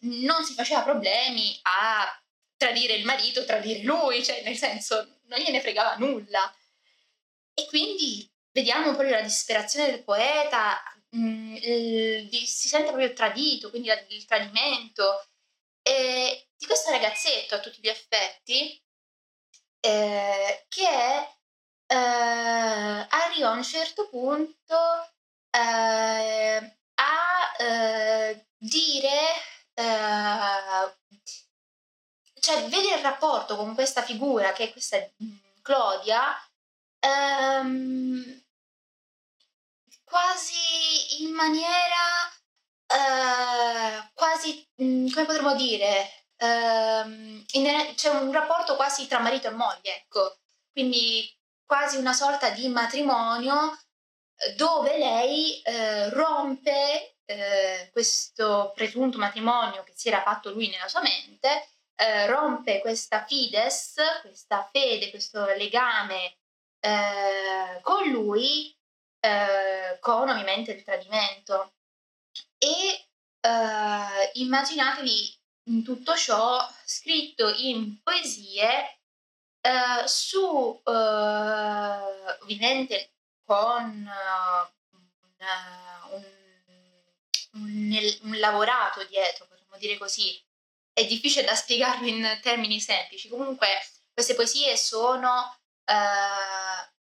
non 0.00 0.44
si 0.44 0.54
faceva 0.54 0.82
problemi 0.82 1.58
a 1.62 2.22
tradire 2.56 2.94
il 2.94 3.04
marito, 3.04 3.44
tradire 3.44 3.82
lui, 3.82 4.24
cioè 4.24 4.42
nel 4.42 4.56
senso 4.56 5.20
non 5.26 5.38
gliene 5.38 5.60
fregava 5.60 5.96
nulla. 5.96 6.52
E 7.54 7.66
quindi 7.66 8.28
vediamo 8.52 8.92
proprio 8.92 9.10
la 9.10 9.20
disperazione 9.20 9.90
del 9.90 10.02
poeta, 10.02 10.80
mh, 11.10 11.18
mm, 11.18 11.56
il, 11.56 12.46
si 12.46 12.68
sente 12.68 12.88
proprio 12.88 13.12
tradito, 13.12 13.70
quindi 13.70 13.90
il 14.08 14.24
tradimento. 14.24 15.28
E, 15.88 16.50
di 16.54 16.66
questo 16.66 16.90
ragazzetto 16.90 17.54
a 17.54 17.60
tutti 17.60 17.80
gli 17.80 17.88
effetti 17.88 18.78
eh, 19.80 20.66
che 20.68 21.38
eh, 21.86 21.94
arriva 21.94 23.48
a 23.48 23.52
un 23.52 23.64
certo 23.64 24.06
punto 24.10 24.76
eh, 25.50 26.76
a 26.94 27.56
eh, 27.58 28.46
dire 28.58 29.18
eh, 29.72 30.96
cioè 32.38 32.68
vede 32.68 32.94
il 32.94 33.02
rapporto 33.02 33.56
con 33.56 33.74
questa 33.74 34.02
figura 34.02 34.52
che 34.52 34.64
è 34.64 34.72
questa 34.72 34.98
mm, 34.98 35.36
Claudia 35.62 36.36
ehm, 37.00 38.44
quasi 40.04 41.22
in 41.24 41.32
maniera 41.32 42.30
eh, 42.88 44.10
quasi 44.14 44.66
mm, 44.82 45.08
come 45.10 45.26
potremmo 45.26 45.54
dire 45.54 46.18
ehm, 46.38 47.44
in, 47.52 47.92
c'è 47.94 48.08
un 48.10 48.32
rapporto 48.32 48.76
quasi 48.76 49.06
tra 49.06 49.18
marito 49.18 49.48
e 49.48 49.50
moglie, 49.50 49.96
ecco, 49.96 50.38
quindi 50.72 51.30
quasi 51.66 51.96
una 51.98 52.12
sorta 52.12 52.50
di 52.50 52.68
matrimonio 52.68 53.78
eh, 54.36 54.54
dove 54.54 54.96
lei 54.96 55.60
eh, 55.62 56.08
rompe 56.10 57.16
eh, 57.26 57.90
questo 57.92 58.72
presunto 58.74 59.18
matrimonio 59.18 59.82
che 59.82 59.92
si 59.94 60.08
era 60.08 60.22
fatto 60.22 60.50
lui 60.50 60.68
nella 60.68 60.88
sua 60.88 61.02
mente, 61.02 61.68
eh, 61.96 62.26
rompe 62.26 62.80
questa 62.80 63.24
fides, 63.26 63.96
questa 64.22 64.68
fede, 64.72 65.10
questo 65.10 65.44
legame 65.56 66.38
eh, 66.80 67.80
con 67.82 68.08
lui, 68.08 68.74
con 70.00 70.28
ovviamente 70.28 70.70
il 70.72 70.84
tradimento. 70.84 71.72
E 73.40 74.30
immaginatevi 74.34 75.36
in 75.68 75.84
tutto 75.84 76.16
ciò 76.16 76.66
scritto 76.84 77.48
in 77.48 78.00
poesie 78.02 78.98
eh, 79.60 80.06
su 80.06 80.80
eh, 80.84 80.90
ovviamente 82.42 83.12
con 83.44 84.06
uh, 84.06 84.68
un, 86.10 86.22
un, 87.52 88.18
un, 88.22 88.38
lavorato 88.38 89.04
dietro, 89.04 89.46
potremmo 89.46 89.78
dire 89.78 89.96
così. 89.96 90.38
È 90.92 91.06
difficile 91.06 91.46
da 91.46 91.54
spiegarlo 91.54 92.06
in 92.06 92.38
termini 92.42 92.78
semplici. 92.78 93.28
Comunque 93.28 93.68
queste 94.12 94.34
poesie 94.34 94.76
sono 94.76 95.56
uh, 95.86 96.97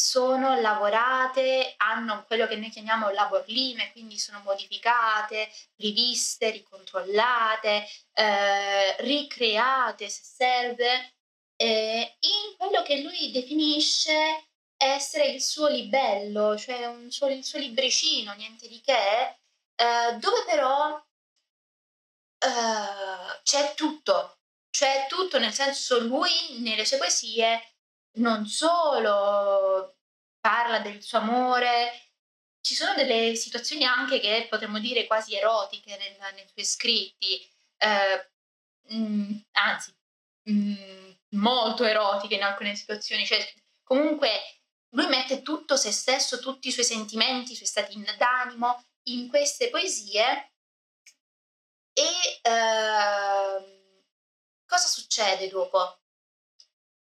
sono 0.00 0.58
lavorate, 0.58 1.74
hanno 1.76 2.24
quello 2.26 2.46
che 2.46 2.56
noi 2.56 2.70
chiamiamo 2.70 3.10
laborlime, 3.10 3.92
quindi 3.92 4.18
sono 4.18 4.40
modificate, 4.42 5.50
riviste, 5.76 6.50
ricontrollate, 6.50 7.86
eh, 8.14 8.96
ricreate 9.00 10.08
se 10.08 10.22
serve, 10.24 11.16
eh, 11.54 12.16
in 12.20 12.56
quello 12.56 12.82
che 12.82 13.02
lui 13.02 13.30
definisce 13.30 14.48
essere 14.78 15.26
il 15.26 15.42
suo 15.42 15.68
libello, 15.68 16.56
cioè 16.56 16.90
suo, 17.10 17.28
il 17.28 17.44
suo 17.44 17.58
libricino, 17.58 18.32
niente 18.32 18.68
di 18.68 18.80
che, 18.80 19.38
eh, 19.74 20.16
dove 20.18 20.44
però 20.46 20.96
eh, 22.38 23.40
c'è 23.42 23.74
tutto, 23.74 24.38
c'è 24.70 25.06
tutto, 25.10 25.38
nel 25.38 25.52
senso 25.52 26.00
lui 26.00 26.30
nelle 26.60 26.86
sue 26.86 26.96
poesie 26.96 27.70
non 28.14 28.46
solo 28.46 29.69
parla 30.40 30.80
del 30.80 31.02
suo 31.02 31.18
amore, 31.18 32.10
ci 32.60 32.74
sono 32.74 32.94
delle 32.94 33.34
situazioni 33.36 33.84
anche 33.84 34.20
che 34.20 34.46
potremmo 34.48 34.78
dire 34.78 35.06
quasi 35.06 35.34
erotiche 35.34 35.96
nel, 35.96 36.34
nei 36.34 36.48
suoi 36.52 36.64
scritti, 36.64 37.48
eh, 37.78 38.30
mh, 38.88 38.96
mm, 38.96 39.38
anzi, 39.52 39.94
mh, 40.44 40.52
mm, 40.52 41.10
molto 41.30 41.84
erotiche 41.84 42.34
in 42.34 42.42
alcune 42.42 42.74
situazioni, 42.74 43.24
cioè 43.26 43.38
comunque 43.82 44.60
lui 44.90 45.06
mette 45.06 45.42
tutto 45.42 45.76
se 45.76 45.92
stesso, 45.92 46.40
tutti 46.40 46.68
i 46.68 46.72
suoi 46.72 46.84
sentimenti, 46.84 47.52
i 47.52 47.56
suoi 47.56 47.68
stati 47.68 48.02
d'animo 48.18 48.84
in 49.04 49.28
queste 49.28 49.70
poesie 49.70 50.52
e 51.92 52.40
eh, 52.42 54.02
cosa 54.66 54.86
succede 54.86 55.48
dopo? 55.48 56.00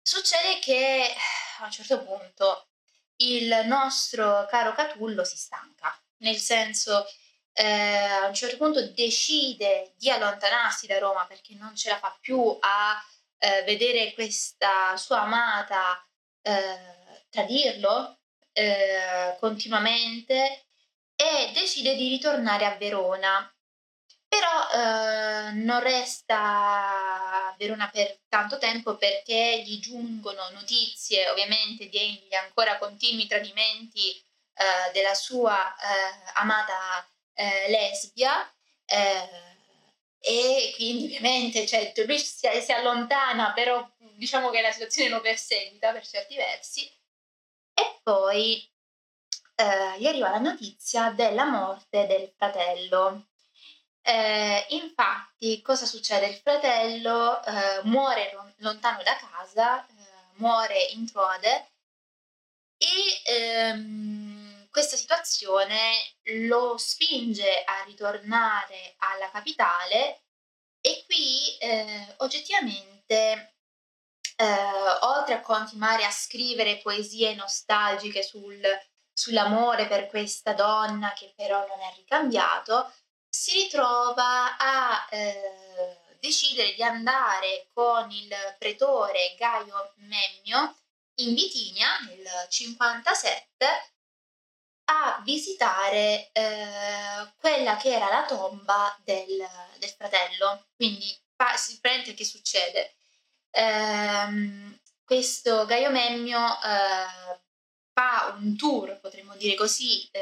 Succede 0.01 0.59
che 0.59 1.13
a 1.59 1.65
un 1.65 1.71
certo 1.71 2.03
punto 2.03 2.69
il 3.17 3.63
nostro 3.65 4.45
caro 4.49 4.73
Catullo 4.73 5.23
si 5.23 5.37
stanca, 5.37 5.97
nel 6.17 6.37
senso 6.37 7.05
eh, 7.53 7.63
a 7.63 8.27
un 8.27 8.33
certo 8.33 8.57
punto 8.57 8.85
decide 8.91 9.93
di 9.97 10.09
allontanarsi 10.09 10.87
da 10.87 10.99
Roma 10.99 11.25
perché 11.25 11.55
non 11.55 11.75
ce 11.75 11.89
la 11.89 11.97
fa 11.97 12.17
più 12.19 12.57
a 12.59 13.01
eh, 13.37 13.63
vedere 13.63 14.13
questa 14.13 14.97
sua 14.97 15.21
amata 15.21 16.05
eh, 16.41 17.23
tradirlo 17.29 18.19
eh, 18.51 19.37
continuamente 19.39 20.65
e 21.15 21.51
decide 21.53 21.95
di 21.95 22.09
ritornare 22.09 22.65
a 22.65 22.75
Verona. 22.75 23.49
Però 24.35 24.69
eh, 24.69 25.51
non 25.51 25.79
resta 25.79 27.55
Verona 27.57 27.89
per 27.89 28.19
tanto 28.27 28.57
tempo 28.57 28.97
perché 28.97 29.63
gli 29.65 29.79
giungono 29.79 30.49
notizie 30.51 31.29
ovviamente 31.29 31.89
degli 31.89 32.33
ancora 32.35 32.77
continui 32.77 33.27
tradimenti 33.27 34.11
eh, 34.11 34.91
della 34.91 35.13
sua 35.13 35.73
eh, 35.73 36.31
amata 36.33 37.09
eh, 37.33 37.69
lesbia 37.69 38.45
eh, 38.85 39.29
e 40.19 40.73
quindi 40.75 41.05
ovviamente 41.05 41.65
cioè, 41.65 41.93
lui 42.05 42.19
si, 42.19 42.49
si, 42.61 42.71
allontana, 42.73 43.53
però 43.53 43.87
diciamo 44.15 44.49
che 44.49 44.61
la 44.61 44.71
situazione 44.71 45.09
lo 45.09 45.21
perseguita 45.21 45.93
per 45.93 46.05
certi 46.05 46.35
versi. 46.35 46.91
E 47.73 47.99
poi 48.03 48.69
eh, 49.55 49.99
gli 49.99 50.07
arriva 50.07 50.31
la 50.31 50.39
notizia 50.39 51.11
della 51.11 51.45
morte 51.45 52.05
del 52.07 52.33
fratello. 52.35 53.27
Eh, 54.07 54.65
infatti, 54.69 55.63
cosa 55.63 55.87
succede? 55.87 56.27
Il 56.27 56.35
fratello 56.35 57.43
eh, 57.43 57.81
muore 57.85 58.31
lontano 58.57 59.01
da 59.01 59.15
casa, 59.15 59.83
eh, 59.83 59.93
muore 60.35 60.79
in 60.91 61.09
Troade 61.11 61.71
e 62.77 63.21
ehm, 63.25 64.67
questa 64.69 64.95
situazione 64.95 65.91
lo 66.45 66.77
spinge 66.77 67.63
a 67.63 67.83
ritornare 67.85 68.93
alla 68.97 69.31
capitale 69.31 70.25
e 70.81 71.03
qui 71.07 71.57
eh, 71.57 72.13
oggettivamente 72.17 73.55
eh, 74.35 74.45
oltre 75.01 75.33
a 75.35 75.41
continuare 75.41 76.05
a 76.05 76.11
scrivere 76.11 76.77
poesie 76.77 77.33
nostalgiche 77.33 78.21
sul, 78.21 78.61
sull'amore 79.11 79.87
per 79.87 80.05
questa 80.07 80.53
donna 80.53 81.11
che 81.13 81.33
però 81.35 81.65
non 81.65 81.79
è 81.79 81.91
ricambiato, 81.95 82.91
si 83.35 83.51
ritrova 83.63 84.55
a 84.57 85.07
eh, 85.11 85.99
decidere 86.19 86.73
di 86.73 86.81
andare 86.81 87.67
con 87.73 88.09
il 88.09 88.33
pretore 88.57 89.35
Gaio 89.37 89.93
Memmio 89.97 90.75
in 91.15 91.33
Bitinia 91.33 91.99
nel 92.07 92.25
57 92.47 93.91
a 94.85 95.21
visitare 95.23 96.29
eh, 96.31 97.33
quella 97.37 97.75
che 97.75 97.93
era 97.93 98.07
la 98.07 98.25
tomba 98.25 98.95
del, 99.03 99.45
del 99.79 99.89
fratello. 99.89 100.67
Quindi, 100.75 101.15
praticamente 101.35 102.13
che 102.13 102.23
succede? 102.23 102.95
ehm, 103.51 104.79
questo 105.03 105.65
Gaio 105.65 105.89
Memmio 105.89 106.39
eh, 106.39 107.39
fa 107.93 108.35
un 108.37 108.55
tour, 108.55 108.99
potremmo 108.99 109.35
dire 109.35 109.55
così, 109.55 110.07
eh, 110.11 110.21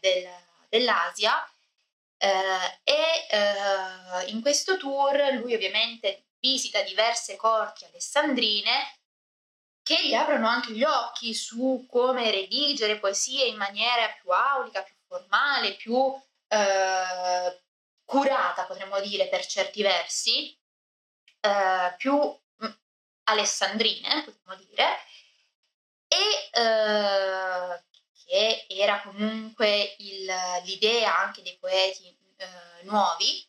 del, 0.00 0.28
dell'Asia 0.68 1.44
eh, 1.44 1.59
e 2.20 3.26
eh, 3.30 4.26
in 4.26 4.42
questo 4.42 4.76
tour 4.76 5.16
lui 5.34 5.54
ovviamente 5.54 6.26
visita 6.38 6.82
diverse 6.82 7.36
corti 7.36 7.84
alessandrine 7.86 8.98
che 9.82 10.06
gli 10.06 10.14
aprono 10.14 10.46
anche 10.46 10.72
gli 10.72 10.84
occhi 10.84 11.34
su 11.34 11.86
come 11.88 12.30
redigere 12.30 12.98
poesie 12.98 13.46
in 13.46 13.56
maniera 13.56 14.08
più 14.20 14.30
aulica, 14.30 14.82
più 14.82 14.94
formale, 15.06 15.74
più 15.74 16.14
eh, 16.48 17.62
curata, 18.04 18.64
potremmo 18.66 19.00
dire 19.00 19.28
per 19.28 19.46
certi 19.46 19.82
versi, 19.82 20.56
eh, 21.40 21.94
più 21.96 22.38
alessandrine, 23.24 24.24
potremmo 24.24 24.64
dire, 24.68 24.98
e 26.06 26.50
eh, 26.52 27.82
che 28.30 28.64
era 28.68 29.02
comunque 29.02 29.96
il, 29.98 30.32
l'idea 30.62 31.18
anche 31.18 31.42
dei 31.42 31.58
poeti 31.58 32.16
eh, 32.36 32.84
nuovi, 32.84 33.44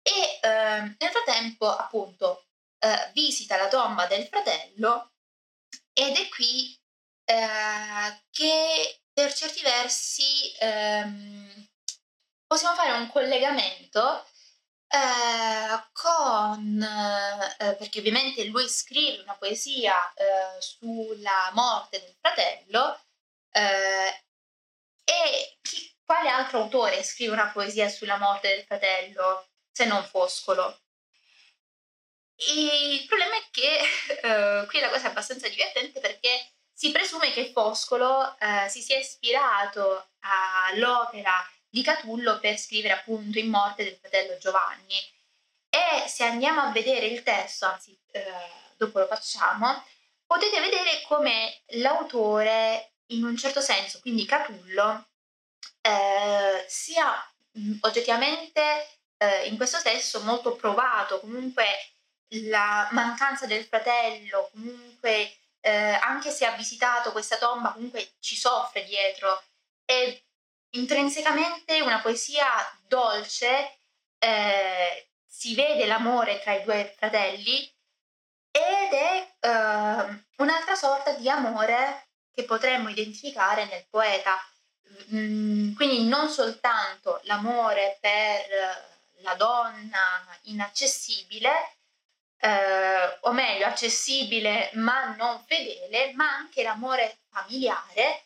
e 0.00 0.38
eh, 0.40 0.80
nel 0.98 1.10
frattempo 1.10 1.68
appunto 1.68 2.46
eh, 2.78 3.10
visita 3.12 3.58
la 3.58 3.68
tomba 3.68 4.06
del 4.06 4.26
fratello 4.26 5.12
ed 5.92 6.16
è 6.16 6.28
qui 6.30 6.74
eh, 7.24 8.22
che 8.30 9.02
per 9.12 9.34
certi 9.34 9.60
versi 9.60 10.54
ehm, 10.60 11.68
possiamo 12.46 12.74
fare 12.74 12.92
un 12.92 13.10
collegamento 13.10 14.24
eh, 14.88 15.88
con, 15.92 16.82
eh, 16.82 17.74
perché 17.76 17.98
ovviamente 17.98 18.44
lui 18.44 18.66
scrive 18.66 19.22
una 19.22 19.36
poesia 19.36 19.94
eh, 20.14 20.60
sulla 20.60 21.50
morte 21.52 22.00
del 22.00 22.14
fratello 22.18 22.98
eh, 23.56 24.22
e 25.04 25.58
chi, 25.62 25.90
quale 26.04 26.28
altro 26.28 26.62
autore 26.62 27.02
scrive 27.02 27.32
una 27.32 27.50
poesia 27.50 27.88
sulla 27.88 28.18
morte 28.18 28.48
del 28.48 28.64
fratello 28.64 29.48
se 29.72 29.86
non 29.86 30.04
Foscolo? 30.04 30.80
E 32.36 32.92
il 32.92 33.06
problema 33.06 33.36
è 33.36 33.44
che 33.50 33.78
eh, 34.22 34.66
qui 34.66 34.80
la 34.80 34.90
cosa 34.90 35.06
è 35.06 35.10
abbastanza 35.10 35.48
divertente 35.48 36.00
perché 36.00 36.50
si 36.70 36.90
presume 36.92 37.32
che 37.32 37.50
Foscolo 37.52 38.36
eh, 38.38 38.68
si 38.68 38.82
sia 38.82 38.98
ispirato 38.98 40.10
all'opera 40.20 41.32
di 41.68 41.82
Catullo 41.82 42.38
per 42.38 42.58
scrivere 42.58 42.92
appunto 42.92 43.38
in 43.38 43.48
morte 43.48 43.84
del 43.84 43.96
fratello 43.96 44.36
Giovanni. 44.36 44.98
E 45.70 46.06
se 46.08 46.24
andiamo 46.24 46.60
a 46.60 46.72
vedere 46.72 47.06
il 47.06 47.22
testo, 47.22 47.66
anzi 47.66 47.98
eh, 48.10 48.22
dopo 48.76 48.98
lo 48.98 49.06
facciamo, 49.06 49.82
potete 50.26 50.60
vedere 50.60 51.00
come 51.06 51.62
l'autore 51.68 52.95
in 53.08 53.24
un 53.24 53.36
certo 53.36 53.60
senso, 53.60 54.00
quindi 54.00 54.24
Catullo, 54.24 55.08
eh, 55.80 56.64
sia 56.68 57.12
mh, 57.52 57.78
oggettivamente 57.80 58.60
eh, 59.18 59.46
in 59.46 59.56
questo 59.56 59.80
testo 59.82 60.20
molto 60.22 60.56
provato, 60.56 61.20
comunque 61.20 61.64
la 62.28 62.88
mancanza 62.92 63.46
del 63.46 63.64
fratello, 63.64 64.50
comunque 64.52 65.36
eh, 65.60 65.98
anche 66.02 66.30
se 66.30 66.44
ha 66.46 66.52
visitato 66.52 67.12
questa 67.12 67.38
tomba, 67.38 67.72
comunque 67.72 68.14
ci 68.20 68.36
soffre 68.36 68.84
dietro. 68.84 69.42
E 69.84 70.24
intrinsecamente 70.70 71.80
una 71.80 72.00
poesia 72.00 72.46
dolce, 72.86 73.78
eh, 74.18 75.08
si 75.26 75.54
vede 75.54 75.86
l'amore 75.86 76.40
tra 76.40 76.54
i 76.54 76.64
due 76.64 76.94
fratelli 76.96 77.62
ed 78.50 78.92
è 78.92 79.34
eh, 79.40 80.24
un'altra 80.36 80.74
sorta 80.74 81.12
di 81.12 81.28
amore 81.28 82.05
che 82.36 82.44
potremmo 82.44 82.90
identificare 82.90 83.64
nel 83.64 83.86
poeta. 83.88 84.38
Mm, 85.14 85.74
quindi 85.74 86.06
non 86.06 86.28
soltanto 86.28 87.20
l'amore 87.24 87.96
per 87.98 88.46
la 89.20 89.34
donna 89.34 90.38
inaccessibile, 90.42 91.76
eh, 92.38 93.18
o 93.22 93.32
meglio 93.32 93.64
accessibile 93.64 94.70
ma 94.74 95.14
non 95.16 95.42
fedele, 95.46 96.12
ma 96.12 96.28
anche 96.28 96.62
l'amore 96.62 97.20
familiare 97.30 98.24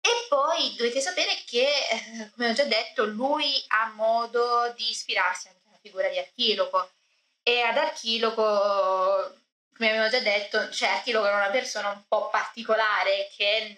e 0.00 0.26
poi 0.30 0.74
dovete 0.76 1.00
sapere 1.00 1.42
che, 1.44 1.66
eh, 1.90 2.30
come 2.30 2.50
ho 2.50 2.52
già 2.54 2.64
detto, 2.64 3.04
lui 3.04 3.62
ha 3.68 3.92
modo 3.94 4.72
di 4.76 4.88
ispirarsi 4.88 5.48
anche 5.48 5.68
alla 5.68 5.78
figura 5.82 6.08
di 6.08 6.18
Archiloco. 6.18 6.90
E 7.42 7.60
ad 7.60 7.76
Archiloco, 7.76 9.34
come 9.76 9.90
avevo 9.90 10.08
già 10.08 10.20
detto, 10.20 10.70
cioè 10.70 10.88
Archiloco 10.88 11.26
era 11.26 11.36
una 11.36 11.50
persona 11.50 11.90
un 11.90 12.02
po' 12.08 12.30
particolare 12.30 13.28
che 13.36 13.76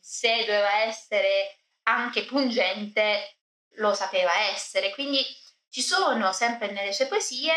se 0.00 0.44
doveva 0.44 0.80
essere 0.80 1.58
anche 1.84 2.24
pungente 2.24 3.36
lo 3.76 3.94
sapeva 3.94 4.34
essere. 4.50 4.90
Quindi 4.90 5.24
ci 5.68 5.82
sono 5.82 6.32
sempre 6.32 6.70
nelle 6.70 6.92
sue 6.92 7.06
poesie 7.06 7.52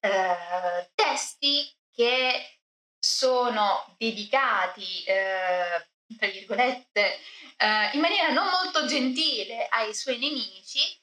eh, 0.00 0.90
testi 0.94 1.70
che 1.92 2.58
sono 2.98 3.94
dedicati 3.98 5.04
eh, 5.04 5.86
tra 6.16 6.26
virgolette, 6.28 7.18
eh, 7.58 7.90
in 7.92 8.00
maniera 8.00 8.28
non 8.30 8.48
molto 8.48 8.86
gentile 8.86 9.66
ai 9.68 9.94
suoi 9.94 10.18
nemici 10.18 10.97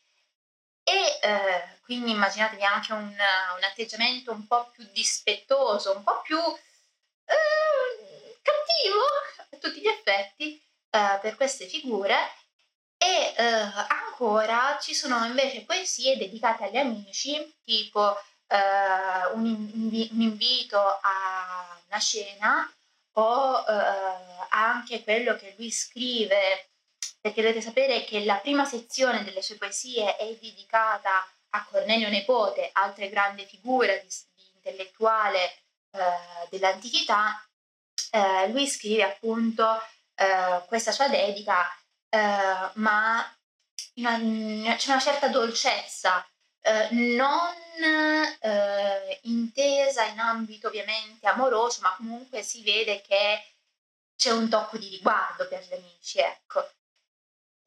e 0.88 1.20
eh, 1.22 1.80
quindi 1.84 2.12
immaginatevi 2.12 2.64
anche 2.64 2.94
un, 2.94 3.08
un, 3.08 3.64
atteggiamento 3.64 4.32
un 4.32 4.46
po' 4.46 4.70
più 4.72 4.88
dispettoso, 4.94 5.96
un 5.96 6.04
po' 6.04 6.22
più 6.22 6.38
eh, 6.38 8.38
cattivo 8.42 9.00
a 9.52 9.58
tutti 9.58 9.82
gli 9.82 9.88
effetti 9.88 10.62
eh, 10.92 11.20
per 11.22 11.36
queste 11.36 11.66
figure. 11.66 12.16
E 12.98 13.34
eh, 13.36 13.44
ancora 13.88 14.78
ci 14.80 14.94
sono 14.94 15.26
invece 15.26 15.66
poesie 15.66 16.18
dedicate 16.18 16.66
agli 16.66 16.78
amici, 16.78 17.56
tipo 17.64 18.16
eh, 18.48 19.34
un, 19.34 19.46
invi- 19.46 20.10
un 20.12 20.22
invito 20.22 20.80
a 20.80 21.80
una 21.88 22.00
cena 22.00 22.72
o 23.14 23.66
eh, 23.68 24.46
anche 24.50 25.04
quello 25.04 25.36
che 25.36 25.56
lui 25.58 25.72
scrive, 25.72 26.70
perché 27.22 27.42
dovete 27.42 27.62
sapere 27.62 28.04
che 28.04 28.24
la 28.24 28.36
prima 28.38 28.66
sezione 28.66 29.24
delle 29.24 29.42
sue 29.42 29.56
poesie 29.56 30.16
è 30.16 30.38
dedicata 30.40 31.28
a 31.50 31.66
Cornelio 31.70 32.10
Nepote, 32.10 32.70
altra 32.74 33.06
grande 33.08 33.46
figura 33.46 33.96
di, 33.96 34.08
di 34.36 34.44
intellettuale 34.56 35.44
eh, 35.92 36.48
dell'antichità, 36.50 37.42
eh, 38.12 38.48
lui 38.50 38.68
scrive 38.68 39.04
appunto 39.04 39.82
eh, 40.16 40.64
questa 40.68 40.92
sua 40.92 41.08
dedica, 41.08 41.66
eh, 42.10 42.70
ma 42.74 43.36
una, 43.96 44.76
c'è 44.76 44.92
una 44.92 45.00
certa 45.00 45.28
dolcezza, 45.30 46.28
eh, 46.62 46.90
non 46.92 47.54
eh, 48.40 49.20
intesa 49.24 50.04
in 50.06 50.20
ambito 50.20 50.68
ovviamente 50.68 51.28
amoroso, 51.28 51.82
ma 51.82 51.94
comunque 51.96 52.42
si 52.42 52.64
vede 52.64 53.02
che 53.02 53.44
c'è 54.16 54.32
un 54.32 54.50
tocco 54.50 54.78
di 54.78 54.90
riguardo 54.90 55.48
per 55.48 55.66
gli 55.66 55.74
amici, 55.74 56.20
ecco. 56.20 56.68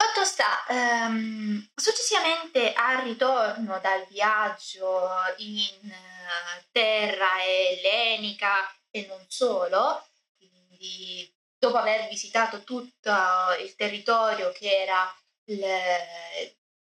Fatto 0.00 0.24
sta, 0.24 0.64
ehm, 0.68 1.70
successivamente 1.74 2.72
al 2.72 2.98
ritorno 3.02 3.80
dal 3.80 4.06
viaggio 4.06 5.11
in 5.38 5.90
uh, 5.90 6.62
terra 6.70 7.42
ellenica 7.44 8.72
e 8.90 9.06
non 9.06 9.24
solo, 9.26 10.06
quindi 10.37 11.28
dopo 11.58 11.78
aver 11.78 12.08
visitato 12.08 12.62
tutto 12.62 13.11
il 13.61 13.74
territorio 13.74 14.52
che 14.52 14.82
era 14.82 15.12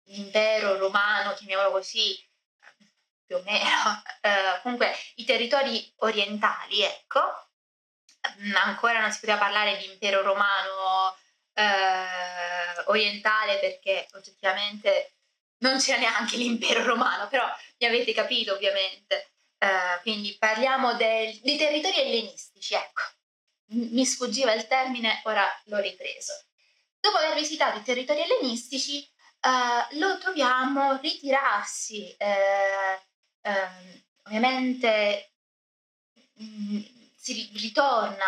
l'impero 0.07 0.77
romano, 0.77 1.35
chiamiamolo 1.35 1.71
così, 1.71 2.21
più 3.25 3.37
o 3.37 3.43
meno, 3.45 4.03
eh, 4.21 4.61
comunque 4.63 4.93
i 5.17 5.25
territori 5.25 5.95
orientali, 5.99 6.83
ecco, 6.83 7.21
ancora 8.65 8.99
non 9.01 9.13
si 9.13 9.21
poteva 9.21 9.39
parlare 9.39 9.77
di 9.77 9.85
impero 9.93 10.23
romano 10.23 11.17
eh, 11.57 12.83
orientale 12.87 13.59
perché 13.59 14.07
oggettivamente 14.13 15.15
non 15.59 15.79
c'era 15.79 15.99
neanche 15.99 16.37
l'impero 16.37 16.85
romano, 16.85 17.29
però 17.29 17.47
mi 17.79 17.87
avete 17.87 18.13
capito 18.13 18.53
ovviamente. 18.55 19.33
Eh, 19.59 20.01
quindi 20.03 20.37
parliamo 20.39 20.95
del, 20.95 21.39
dei 21.41 21.57
territori 21.57 21.99
ellenistici, 21.99 22.75
ecco. 22.75 23.03
Mi 23.69 24.05
sfuggiva 24.05 24.53
il 24.53 24.67
termine, 24.67 25.23
ora 25.25 25.47
l'ho 25.65 25.79
ripreso. 25.79 26.33
Dopo 27.01 27.17
aver 27.17 27.35
visitato 27.35 27.79
i 27.79 27.83
territori 27.83 28.21
ellenistici, 28.21 29.03
eh, 29.03 29.97
lo 29.97 30.19
troviamo 30.19 30.99
ritirarsi, 31.01 32.15
eh, 32.17 33.01
ehm, 33.41 34.05
ovviamente 34.25 35.33
mh, 36.35 36.45
mm, 36.45 36.83
si 37.17 37.51
ritorna 37.55 38.27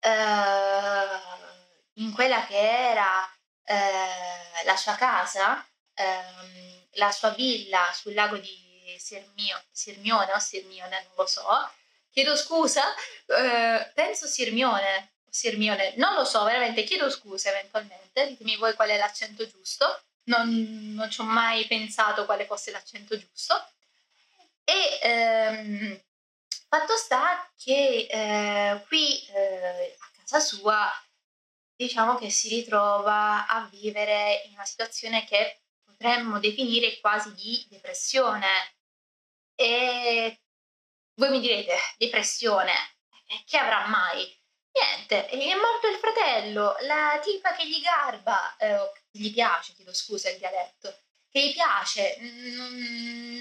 eh, 0.00 1.53
in 1.94 2.12
quella 2.12 2.44
che 2.46 2.58
era 2.58 3.30
eh, 3.64 4.64
la 4.64 4.76
sua 4.76 4.94
casa, 4.94 5.66
ehm, 5.94 6.86
la 6.92 7.10
sua 7.10 7.30
villa 7.30 7.90
sul 7.92 8.14
lago 8.14 8.36
di 8.36 8.96
Sirmio, 8.98 9.62
Sirmione 9.70 10.32
o 10.32 10.38
Sirmione, 10.38 11.02
non 11.04 11.12
lo 11.16 11.26
so. 11.26 11.46
Chiedo 12.10 12.36
scusa, 12.36 12.94
eh, 13.26 13.90
penso 13.94 14.26
Sirmione, 14.26 15.14
Sirmione, 15.28 15.94
non 15.96 16.14
lo 16.14 16.24
so, 16.24 16.44
veramente 16.44 16.84
chiedo 16.84 17.10
scusa 17.10 17.50
eventualmente, 17.50 18.28
ditemi 18.28 18.56
voi 18.56 18.74
qual 18.74 18.90
è 18.90 18.96
l'accento 18.96 19.46
giusto, 19.48 20.02
non, 20.24 20.92
non 20.94 21.10
ci 21.10 21.20
ho 21.20 21.24
mai 21.24 21.66
pensato 21.66 22.24
quale 22.24 22.46
fosse 22.46 22.70
l'accento 22.70 23.18
giusto. 23.18 23.68
E 24.64 24.98
ehm, 25.02 26.00
fatto 26.68 26.96
sta 26.96 27.50
che 27.56 28.06
eh, 28.10 28.84
qui 28.86 29.26
eh, 29.26 29.96
a 29.98 30.10
casa 30.18 30.40
sua 30.40 31.03
diciamo 31.84 32.16
che 32.16 32.30
si 32.30 32.48
ritrova 32.48 33.46
a 33.46 33.68
vivere 33.70 34.42
in 34.46 34.54
una 34.54 34.64
situazione 34.64 35.24
che 35.24 35.60
potremmo 35.84 36.40
definire 36.40 36.98
quasi 37.00 37.32
di 37.34 37.66
depressione. 37.68 38.74
E 39.54 40.40
voi 41.14 41.30
mi 41.30 41.40
direte, 41.40 41.76
depressione, 41.96 42.72
che 43.46 43.58
avrà 43.58 43.86
mai? 43.86 44.42
Niente, 44.72 45.28
è 45.28 45.54
morto 45.54 45.86
il 45.88 45.98
fratello, 45.98 46.74
la 46.80 47.20
tipa 47.22 47.54
che 47.54 47.68
gli 47.68 47.80
garba, 47.80 48.56
eh, 48.56 48.90
gli 49.10 49.32
piace, 49.32 49.72
chiedo 49.74 49.94
scusa 49.94 50.30
il 50.30 50.38
dialetto, 50.38 51.02
che 51.30 51.46
gli 51.46 51.52
piace, 51.52 52.16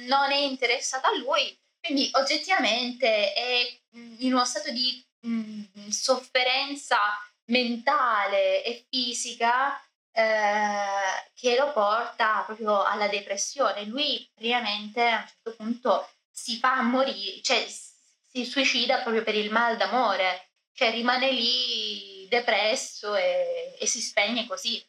non 0.05 0.31
è 0.31 0.37
interessata 0.37 1.07
a 1.07 1.17
lui, 1.17 1.59
quindi 1.79 2.09
oggettivamente 2.13 3.33
è 3.33 3.79
in 3.93 4.33
uno 4.33 4.45
stato 4.45 4.69
di 4.69 5.03
mh, 5.21 5.89
sofferenza 5.89 6.99
mentale 7.45 8.63
e 8.63 8.85
fisica 8.89 9.77
eh, 10.11 11.31
che 11.33 11.55
lo 11.57 11.71
porta 11.71 12.43
proprio 12.45 12.83
alla 12.83 13.07
depressione. 13.07 13.85
Lui 13.85 14.29
praticamente 14.33 15.01
a 15.01 15.19
un 15.19 15.27
certo 15.27 15.55
punto 15.55 16.09
si 16.29 16.57
fa 16.57 16.81
morire, 16.81 17.41
cioè 17.41 17.65
si 17.67 18.45
suicida 18.45 19.01
proprio 19.01 19.23
per 19.23 19.35
il 19.35 19.51
mal 19.51 19.77
d'amore, 19.77 20.49
cioè 20.73 20.91
rimane 20.91 21.31
lì 21.31 22.27
depresso 22.29 23.15
e, 23.15 23.75
e 23.79 23.85
si 23.85 24.01
spegne 24.01 24.47
così. 24.47 24.83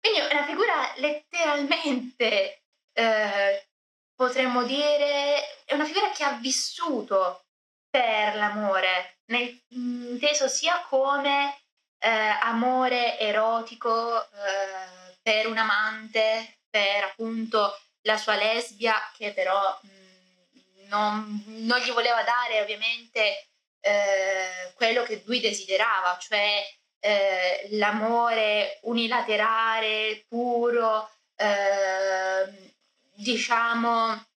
Quindi 0.00 0.20
è 0.20 0.32
una 0.34 0.46
figura 0.46 0.92
letteralmente, 0.96 2.62
eh, 2.92 3.68
potremmo 4.14 4.64
dire, 4.64 5.64
è 5.64 5.74
una 5.74 5.84
figura 5.84 6.10
che 6.10 6.24
ha 6.24 6.32
vissuto 6.32 7.44
per 7.90 8.36
l'amore, 8.36 9.18
nel, 9.26 9.60
inteso 9.68 10.48
sia 10.48 10.80
come 10.88 11.58
eh, 11.98 12.08
amore 12.08 13.18
erotico 13.18 14.22
eh, 14.22 15.16
per 15.22 15.46
un 15.46 15.58
amante, 15.58 16.58
per 16.70 17.04
appunto 17.04 17.78
la 18.02 18.16
sua 18.16 18.36
lesbia, 18.36 18.94
che 19.16 19.32
però 19.32 19.78
mh, 19.82 20.86
non, 20.88 21.44
non, 21.46 21.78
gli 21.80 21.90
voleva 21.90 22.22
dare 22.22 22.60
ovviamente 22.62 23.48
eh, 23.80 24.72
quello 24.74 25.02
che 25.02 25.22
lui 25.26 25.40
desiderava, 25.40 26.16
cioè 26.18 26.62
eh, 27.00 27.68
l'amore 27.72 28.78
unilaterale, 28.82 30.24
puro, 30.28 31.10
ehm, 31.36 32.72
diciamo 33.14 34.28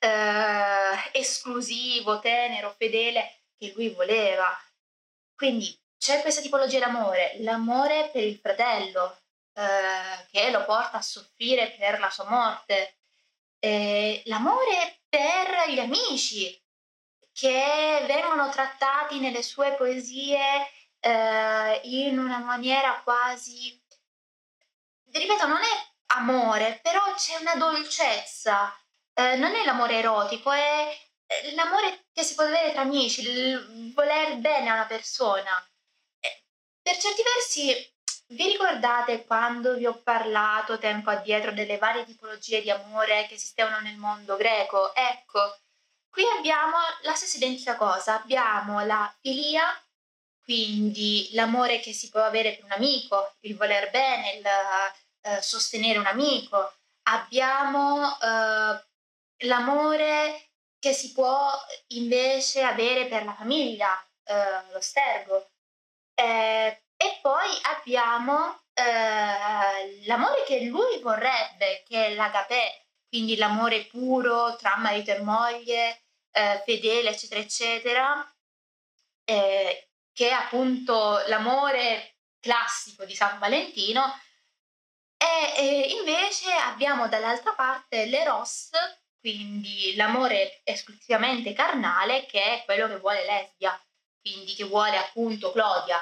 eh, 0.00 1.10
esclusivo, 1.12 2.18
tenero, 2.18 2.74
fedele 2.76 3.42
che 3.56 3.72
lui 3.76 3.90
voleva. 3.90 4.58
Quindi 5.34 5.78
c'è 5.96 6.20
questa 6.22 6.40
tipologia 6.40 6.80
d'amore, 6.80 7.36
l'amore 7.40 8.08
per 8.12 8.24
il 8.24 8.36
fratello 8.38 9.20
eh, 9.52 10.26
che 10.30 10.50
lo 10.50 10.64
porta 10.64 10.98
a 10.98 11.02
soffrire 11.02 11.70
per 11.78 12.00
la 12.00 12.10
sua 12.10 12.28
morte, 12.28 12.96
eh, 13.58 14.22
l'amore 14.26 15.02
per 15.08 15.68
gli 15.68 15.78
amici 15.78 16.58
che 17.32 18.04
vengono 18.06 18.48
trattati 18.50 19.18
nelle 19.18 19.42
sue 19.42 19.74
poesie 19.74 20.38
eh, 21.00 21.80
in 21.84 22.18
una 22.18 22.38
maniera 22.38 23.00
quasi, 23.02 23.78
ripeto, 25.10 25.46
non 25.46 25.60
è 25.60 25.88
amore, 26.16 26.80
però 26.82 27.12
c'è 27.14 27.36
una 27.36 27.54
dolcezza, 27.56 28.74
eh, 29.20 29.36
non 29.36 29.54
è 29.54 29.64
l'amore 29.64 29.98
erotico, 29.98 30.50
è 30.50 30.98
l'amore 31.54 32.06
che 32.12 32.22
si 32.22 32.34
può 32.34 32.44
avere 32.44 32.72
tra 32.72 32.82
amici, 32.82 33.20
il 33.20 33.92
voler 33.94 34.36
bene 34.38 34.68
a 34.70 34.74
una 34.74 34.86
persona. 34.86 35.64
Per 36.82 36.96
certi 36.96 37.22
versi, 37.22 37.94
vi 38.28 38.46
ricordate 38.46 39.24
quando 39.24 39.74
vi 39.74 39.86
ho 39.86 40.00
parlato 40.02 40.78
tempo 40.78 41.10
addietro 41.10 41.52
delle 41.52 41.78
varie 41.78 42.04
tipologie 42.04 42.62
di 42.62 42.70
amore 42.70 43.26
che 43.26 43.34
esistevano 43.34 43.80
nel 43.80 43.96
mondo 43.96 44.36
greco? 44.36 44.94
Ecco, 44.94 45.58
qui 46.08 46.24
abbiamo 46.38 46.76
la 47.02 47.14
stessa 47.14 47.36
identica 47.36 47.76
cosa, 47.76 48.20
abbiamo 48.20 48.84
la 48.84 49.14
filia, 49.20 49.64
quindi 50.42 51.28
l'amore 51.32 51.80
che 51.80 51.92
si 51.92 52.08
può 52.08 52.22
avere 52.22 52.54
per 52.54 52.64
un 52.64 52.72
amico, 52.72 53.34
il 53.40 53.56
voler 53.56 53.90
bene, 53.90 54.32
il 54.32 54.46
eh, 55.22 55.42
sostenere 55.42 55.98
un 55.98 56.06
amico. 56.06 56.72
Abbiamo 57.02 58.18
eh, 58.20 58.89
l'amore 59.40 60.50
che 60.78 60.92
si 60.92 61.12
può 61.12 61.50
invece 61.88 62.62
avere 62.62 63.06
per 63.06 63.24
la 63.24 63.34
famiglia, 63.34 64.02
eh, 64.24 64.72
lo 64.72 64.80
stergo. 64.80 65.50
Eh, 66.14 66.82
e 66.96 67.18
poi 67.22 67.48
abbiamo 67.62 68.62
eh, 68.74 70.06
l'amore 70.06 70.44
che 70.44 70.62
lui 70.62 71.00
vorrebbe, 71.00 71.82
che 71.86 72.06
è 72.06 72.14
l'agapè, 72.14 72.86
quindi 73.08 73.36
l'amore 73.36 73.84
puro 73.86 74.56
tra 74.56 74.76
marito 74.76 75.10
e 75.10 75.20
moglie, 75.20 76.02
eh, 76.32 76.62
fedele, 76.64 77.10
eccetera, 77.10 77.40
eccetera, 77.40 78.34
eh, 79.24 79.88
che 80.12 80.28
è 80.28 80.32
appunto 80.32 81.22
l'amore 81.26 82.16
classico 82.40 83.04
di 83.04 83.14
San 83.14 83.38
Valentino. 83.38 84.18
E, 85.16 85.96
invece 85.98 86.50
abbiamo 86.52 87.08
dall'altra 87.08 87.52
parte 87.54 88.06
l'eros, 88.06 88.70
quindi 89.20 89.94
l'amore 89.94 90.60
esclusivamente 90.64 91.52
carnale 91.52 92.26
che 92.26 92.42
è 92.42 92.64
quello 92.64 92.88
che 92.88 92.96
vuole 92.96 93.24
lesbia. 93.24 93.78
quindi 94.20 94.54
che 94.54 94.64
vuole 94.64 94.96
appunto 94.96 95.52
Claudia. 95.52 95.98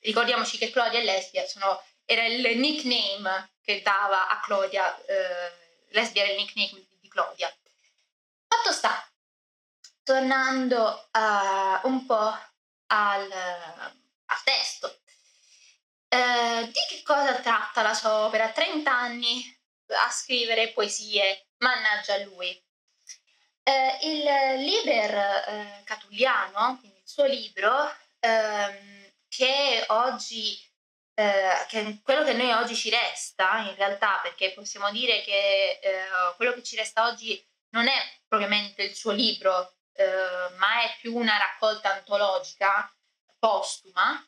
Ricordiamoci 0.00 0.58
che 0.58 0.70
Claudia 0.70 1.00
e 1.00 1.04
Lesbia 1.04 1.46
sono, 1.46 1.82
era 2.04 2.26
il 2.26 2.58
nickname 2.58 3.54
che 3.62 3.80
dava 3.80 4.28
a 4.28 4.40
Claudia, 4.40 5.02
eh, 5.04 5.86
Lesbia 5.90 6.24
era 6.24 6.32
il 6.32 6.38
nickname 6.38 6.86
di 7.00 7.08
Claudia. 7.08 7.48
Fatto 8.46 8.72
sta, 8.72 9.08
tornando 10.02 11.08
uh, 11.12 11.88
un 11.88 12.04
po' 12.04 12.38
al, 12.86 13.32
al 13.32 14.42
testo, 14.44 15.00
uh, 16.08 16.66
di 16.66 16.80
che 16.88 17.02
cosa 17.02 17.34
tratta 17.40 17.82
la 17.82 17.94
sua 17.94 18.26
opera? 18.26 18.50
30 18.50 18.90
anni 18.92 19.42
a 19.86 20.10
scrivere 20.10 20.72
poesie, 20.72 21.46
mannaggia 21.64 22.18
lui. 22.18 22.62
Uh, 23.62 24.06
il 24.06 24.22
Liber 24.62 25.82
Catulliano, 25.84 26.76
quindi 26.78 26.98
il 26.98 27.08
suo 27.08 27.24
libro, 27.24 27.90
ehm, 28.20 29.10
che 29.28 29.84
oggi 29.88 30.60
eh, 31.14 31.64
che 31.68 32.00
quello 32.02 32.24
che 32.24 32.32
noi 32.32 32.50
oggi 32.50 32.74
ci 32.74 32.90
resta 32.90 33.58
in 33.58 33.74
realtà, 33.76 34.18
perché 34.22 34.52
possiamo 34.52 34.90
dire 34.90 35.22
che 35.22 35.78
eh, 35.80 36.06
quello 36.36 36.52
che 36.52 36.62
ci 36.62 36.76
resta 36.76 37.06
oggi 37.06 37.42
non 37.70 37.86
è 37.86 38.20
propriamente 38.26 38.82
il 38.82 38.94
suo 38.94 39.12
libro, 39.12 39.74
eh, 39.92 40.04
ma 40.56 40.82
è 40.82 40.96
più 41.00 41.16
una 41.16 41.38
raccolta 41.38 41.92
antologica 41.92 42.92
postuma. 43.38 44.26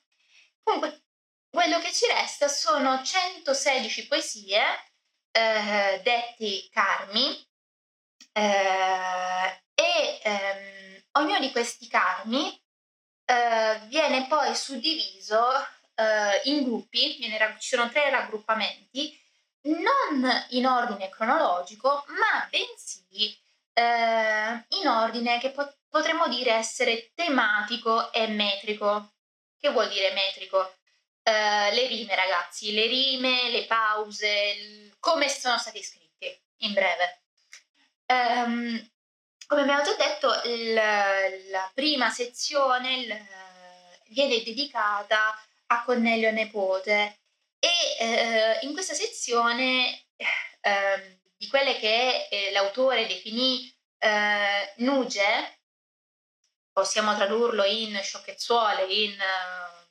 Comunque, 0.63 1.03
quello 1.51 1.81
che 1.81 1.93
ci 1.93 2.07
resta 2.07 2.49
sono 2.49 3.03
116 3.03 4.07
poesie 4.07 4.63
eh, 5.37 6.01
detti 6.03 6.67
carmi 6.73 7.47
eh, 8.33 9.63
e 9.75 10.21
ehm, 10.23 11.03
ognuno 11.13 11.39
di 11.41 11.51
questi 11.53 11.89
carmi 11.89 12.59
eh, 13.27 13.81
viene 13.87 14.27
poi 14.29 14.55
suddiviso 14.55 15.47
eh, 15.95 16.41
in 16.45 16.65
gruppi, 16.65 17.17
viene, 17.19 17.57
ci 17.59 17.77
sono 17.77 17.91
tre 17.91 18.09
raggruppamenti, 18.09 19.19
non 19.63 20.47
in 20.51 20.67
ordine 20.67 21.11
cronologico, 21.11 22.05
ma 22.09 22.49
bensì 22.51 23.39
eh, 23.75 24.65
in 24.81 24.89
ordine 24.89 25.39
che 25.39 25.51
po- 25.51 25.75
potremmo 25.89 26.29
dire 26.29 26.53
essere 26.53 27.11
tematico 27.15 28.11
e 28.13 28.27
metrico. 28.29 29.13
Che 29.59 29.71
vuol 29.71 29.89
dire 29.89 30.13
metrico? 30.13 30.77
Uh, 31.29 31.75
le 31.75 31.89
rime, 31.89 32.15
ragazzi, 32.15 32.73
le 32.73 32.87
rime, 32.87 33.51
le 33.51 33.65
pause, 33.65 34.93
come 35.01 35.29
sono 35.29 35.59
stati 35.59 35.83
scritti, 35.83 36.41
in 36.59 36.73
breve. 36.73 37.23
Um, 38.07 38.91
come 39.49 39.63
abbiamo 39.63 39.83
già 39.83 39.95
detto, 39.95 40.31
l- 40.45 41.51
la 41.51 41.69
prima 41.75 42.11
sezione 42.11 43.07
l- 43.07 43.27
viene 44.11 44.41
dedicata 44.45 45.37
a 45.67 45.83
Cornelio 45.83 46.31
Nepote 46.31 47.19
e 47.59 48.59
uh, 48.61 48.65
in 48.65 48.73
questa 48.73 48.95
sezione 48.95 50.07
uh, 50.17 51.19
di 51.37 51.49
quelle 51.49 51.77
che 51.79 52.29
eh, 52.31 52.53
l'autore 52.53 53.07
definì 53.09 53.69
eh, 53.99 54.73
nuge, 54.77 55.59
possiamo 56.73 57.15
tradurlo 57.15 57.65
in 57.65 57.99
sciocchezzuole, 58.01 58.85
in 58.85 59.13
uh, 59.13 59.86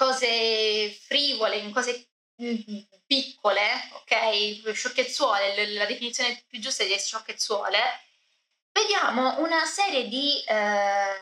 cose 0.00 0.98
frivole, 1.06 1.58
in 1.58 1.70
cose 1.72 2.08
mm, 2.42 2.78
piccole, 3.04 3.90
ok? 3.92 4.72
Sciocchezzuole, 4.72 5.74
la 5.74 5.84
definizione 5.84 6.42
più 6.48 6.58
giusta 6.58 6.84
è 6.84 6.98
sciocchezzuole, 6.98 7.78
vediamo 8.72 9.38
una 9.40 9.66
serie 9.66 10.08
di 10.08 10.42
eh, 10.46 11.20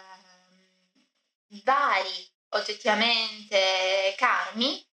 vari 1.65 2.31
oggettivamente 2.51 4.15
karmi 4.17 4.87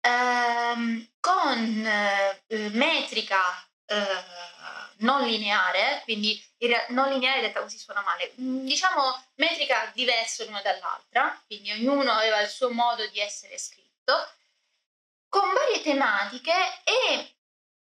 ehm, 0.00 1.10
con 1.18 1.86
eh, 2.46 2.68
metrica 2.70 3.68
eh, 3.86 4.43
non 4.98 5.26
lineare, 5.26 6.00
quindi 6.04 6.42
non 6.88 7.10
lineare 7.10 7.40
detta 7.40 7.60
così 7.60 7.78
suona 7.78 8.02
male, 8.02 8.32
mm, 8.40 8.64
diciamo 8.64 9.24
metrica 9.36 9.90
diversa 9.94 10.44
l'una 10.44 10.62
dall'altra, 10.62 11.40
quindi 11.46 11.72
ognuno 11.72 12.12
aveva 12.12 12.40
il 12.40 12.48
suo 12.48 12.70
modo 12.70 13.06
di 13.08 13.20
essere 13.20 13.58
scritto, 13.58 14.28
con 15.28 15.52
varie 15.52 15.82
tematiche 15.82 16.52
e, 16.84 17.36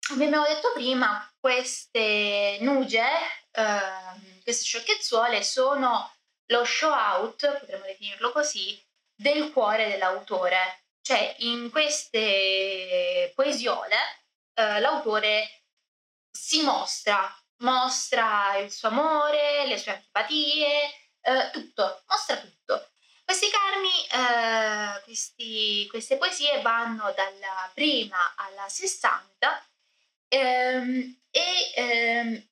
come 0.08 0.26
abbiamo 0.26 0.46
detto 0.46 0.72
prima, 0.74 1.30
queste 1.40 2.58
nuge, 2.62 3.04
eh, 3.52 4.42
queste 4.44 4.64
sciocchezzuole 4.64 5.42
sono 5.44 6.14
lo 6.48 6.66
show 6.66 6.92
out, 6.92 7.60
potremmo 7.60 7.86
definirlo 7.86 8.32
così, 8.32 8.80
del 9.16 9.52
cuore 9.52 9.90
dell'autore. 9.90 10.84
Cioè, 11.02 11.36
in 11.40 11.72
queste 11.72 13.32
poesiole 13.34 13.96
eh, 14.54 14.80
l'autore 14.80 15.61
si 16.32 16.62
mostra, 16.64 17.34
mostra 17.58 18.58
il 18.58 18.72
suo 18.72 18.90
amore, 18.90 19.66
le 19.68 19.78
sue 19.78 19.94
antipatie, 19.94 20.92
eh, 21.22 21.50
tutto, 21.52 22.04
mostra 22.08 22.38
tutto. 22.38 22.90
Questi 23.24 23.50
carmi, 23.50 24.08
eh, 24.08 25.02
questi, 25.04 25.88
queste 25.90 26.18
poesie 26.18 26.62
vanno 26.62 27.14
dalla 27.16 27.72
prima 27.74 28.34
alla 28.36 28.68
sessanta 28.68 29.66
ehm, 30.28 31.22
e 31.30 31.72
ehm, 31.76 32.50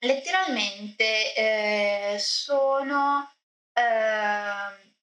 letteralmente 0.00 1.34
eh, 1.34 2.18
sono 2.18 3.30
ehm, 3.72 4.94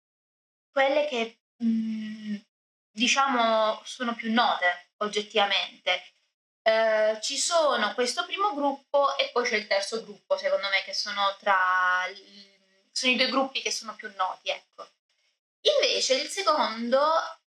quelle 0.71 1.07
che 1.07 1.39
mh, 1.57 1.65
mm, 1.65 2.35
diciamo 2.91 3.81
sono 3.85 4.15
più 4.15 4.31
note 4.31 4.91
oggettivamente 4.97 6.13
eh, 6.63 7.19
ci 7.21 7.37
sono 7.37 7.93
questo 7.93 8.25
primo 8.25 8.53
gruppo 8.53 9.15
e 9.17 9.29
poi 9.31 9.47
c'è 9.47 9.57
il 9.57 9.67
terzo 9.67 10.03
gruppo, 10.03 10.37
secondo 10.37 10.67
me, 10.69 10.81
che 10.83 10.93
sono 10.93 11.35
tra 11.39 12.05
sono 12.91 13.11
i 13.11 13.15
due 13.15 13.29
gruppi 13.29 13.61
che 13.61 13.71
sono 13.71 13.95
più 13.95 14.11
noti, 14.15 14.49
ecco. 14.49 14.87
Invece 15.61 16.15
il 16.15 16.29
secondo, 16.29 17.01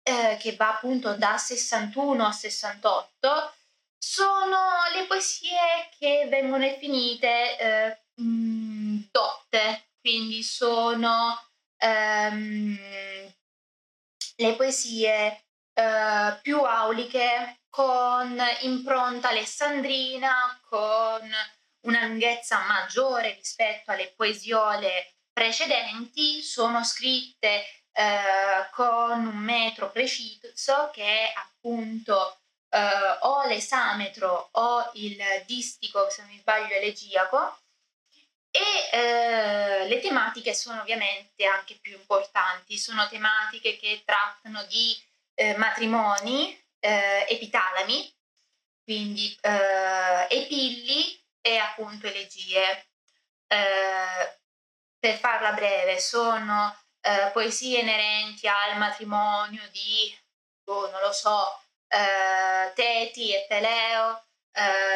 eh, 0.04 0.38
che 0.40 0.56
va 0.56 0.70
appunto 0.70 1.16
da 1.16 1.38
61 1.38 2.26
a 2.26 2.32
68, 2.32 3.54
sono 3.98 4.58
le 4.94 5.06
poesie 5.06 5.90
che 5.98 6.28
vengono 6.30 6.66
definite 6.66 7.58
eh, 7.58 7.98
mh, 8.16 9.08
dotte, 9.12 9.88
quindi 10.02 10.44
sono 10.44 11.42
ehm, 11.78 12.78
le 14.36 14.56
poesie 14.56 15.44
eh, 15.74 16.40
più 16.42 16.62
auliche 16.62 17.62
con 17.70 18.40
impronta 18.62 19.30
alessandrina, 19.30 20.60
con 20.70 21.30
una 21.82 22.06
lunghezza 22.06 22.60
maggiore 22.60 23.34
rispetto 23.34 23.92
alle 23.92 24.14
poesiole 24.16 25.16
precedenti, 25.34 26.42
sono 26.42 26.84
scritte 26.84 27.66
eh, 27.92 28.70
con 28.72 29.26
un 29.26 29.38
metro 29.38 29.92
preciso 29.92 30.92
che 30.94 31.04
è 31.04 31.34
appunto 31.36 32.38
eh, 32.70 33.18
o 33.22 33.46
l'esametro 33.48 34.50
o 34.52 34.92
il 34.94 35.18
distico, 35.46 36.10
se 36.10 36.22
non 36.22 36.32
mi 36.32 36.40
sbaglio, 36.40 36.76
elegiaco. 36.76 37.58
E 38.52 38.90
eh, 38.92 39.88
le 39.88 40.00
tematiche 40.00 40.54
sono 40.54 40.82
ovviamente 40.82 41.46
anche 41.46 41.80
più 41.82 41.94
importanti, 41.94 42.78
sono 42.78 43.08
tematiche 43.08 43.78
che 43.78 44.04
trattano 44.06 44.64
di 44.66 44.96
eh, 45.36 45.56
matrimoni, 45.58 46.58
eh, 46.80 47.26
epitalami, 47.30 48.14
quindi 48.84 49.38
eh, 49.42 50.28
epilli 50.30 51.22
e 51.42 51.58
appunto 51.58 52.08
elegie. 52.08 52.88
Eh, 53.48 54.40
per 55.00 55.18
farla 55.18 55.52
breve, 55.52 56.00
sono 56.00 56.74
eh, 57.02 57.30
poesie 57.34 57.80
inerenti 57.82 58.48
al 58.48 58.78
matrimonio 58.78 59.68
di, 59.72 60.18
oh, 60.66 60.90
non 60.90 61.02
lo 61.02 61.12
so, 61.12 61.62
eh, 61.88 62.72
Teti 62.74 63.34
e 63.34 63.46
Peleo, 63.48 64.26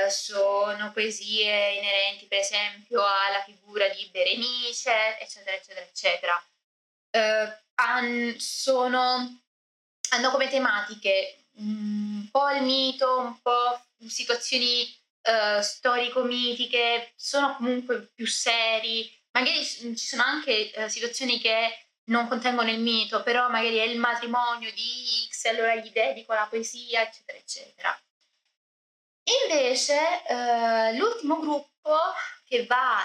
sono 0.10 0.92
poesie 0.92 1.74
inerenti 1.74 2.28
per 2.28 2.40
esempio 2.40 3.04
alla 3.04 3.42
figura 3.44 3.90
di 3.90 4.08
Berenice, 4.12 5.18
eccetera, 5.20 5.56
eccetera, 5.58 5.86
eccetera. 5.86 6.42
Sono, 8.38 9.42
hanno 10.10 10.32
come 10.32 10.50
tematiche 10.50 11.46
un 11.58 12.28
po' 12.32 12.50
il 12.52 12.64
mito, 12.64 13.20
un 13.20 13.42
po' 13.42 13.82
situazioni 14.08 14.84
uh, 15.24 15.62
storico-mitiche, 15.62 17.14
sono 17.16 17.56
comunque 17.56 18.12
più 18.14 18.28
seri, 18.28 19.12
magari 19.32 19.66
ci 19.66 19.98
sono 19.98 20.24
anche 20.24 20.72
uh, 20.76 20.88
situazioni 20.88 21.40
che 21.40 21.88
non 22.06 22.28
contengono 22.28 22.70
il 22.70 22.80
mito, 22.80 23.24
però 23.24 23.50
magari 23.50 23.78
è 23.78 23.84
il 23.84 23.98
matrimonio 23.98 24.72
di 24.72 25.28
X, 25.30 25.46
allora 25.46 25.76
gli 25.76 25.92
dedico 25.92 26.34
la 26.34 26.48
poesia, 26.50 27.02
eccetera, 27.02 27.38
eccetera. 27.38 28.02
Invece 29.44 29.98
uh, 30.30 30.96
l'ultimo 30.96 31.40
gruppo 31.40 31.98
che 32.48 32.66
va, 32.66 33.04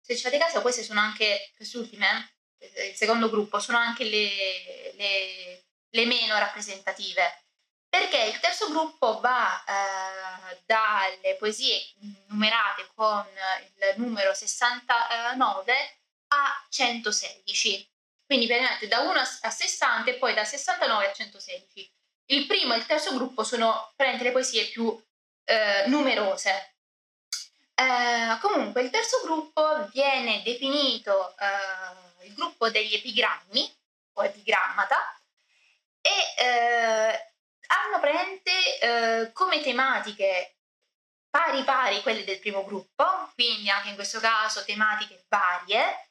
se 0.00 0.16
ci 0.16 0.22
fate 0.22 0.38
caso, 0.38 0.62
queste 0.62 0.82
sono 0.82 0.98
anche 0.98 1.52
queste 1.56 1.76
ultime, 1.78 2.32
il 2.58 2.94
secondo 2.94 3.30
gruppo, 3.30 3.60
sono 3.60 3.78
anche 3.78 4.02
le, 4.02 4.92
le, 4.96 5.65
le 5.96 6.04
meno 6.04 6.38
rappresentative 6.38 7.46
perché 7.88 8.24
il 8.24 8.38
terzo 8.40 8.68
gruppo 8.68 9.20
va 9.20 9.64
eh, 9.64 10.60
dalle 10.66 11.36
poesie 11.38 11.80
numerate 12.28 12.90
con 12.94 13.24
il 13.26 13.94
numero 13.96 14.34
69 14.34 15.98
a 16.28 16.66
116, 16.68 17.90
quindi 18.26 18.46
praticamente 18.46 18.86
da 18.88 19.00
1 19.00 19.18
a 19.18 19.50
60 19.50 20.10
e 20.10 20.14
poi 20.14 20.34
da 20.34 20.44
69 20.44 21.06
a 21.08 21.12
116. 21.12 21.94
Il 22.26 22.46
primo 22.46 22.74
e 22.74 22.78
il 22.78 22.86
terzo 22.86 23.14
gruppo 23.14 23.44
sono 23.44 23.92
praticamente 23.96 24.24
le 24.24 24.32
poesie 24.32 24.66
più 24.66 25.02
eh, 25.44 25.84
numerose. 25.86 26.74
Eh, 27.72 28.38
comunque 28.40 28.82
il 28.82 28.90
terzo 28.90 29.20
gruppo 29.22 29.88
viene 29.92 30.42
definito 30.42 31.34
eh, 31.38 32.26
il 32.26 32.34
gruppo 32.34 32.68
degli 32.68 32.94
epigrammi 32.94 33.74
o 34.14 34.24
epigrammata 34.24 35.15
e 36.06 36.42
eh, 36.44 37.32
hanno 37.66 38.00
praticamente 38.00 38.78
eh, 38.80 39.32
come 39.32 39.60
tematiche 39.60 40.56
pari 41.28 41.64
pari 41.64 42.00
quelle 42.02 42.24
del 42.24 42.38
primo 42.38 42.64
gruppo, 42.64 43.04
quindi 43.34 43.68
anche 43.68 43.90
in 43.90 43.94
questo 43.94 44.20
caso 44.20 44.64
tematiche 44.64 45.24
varie, 45.28 46.10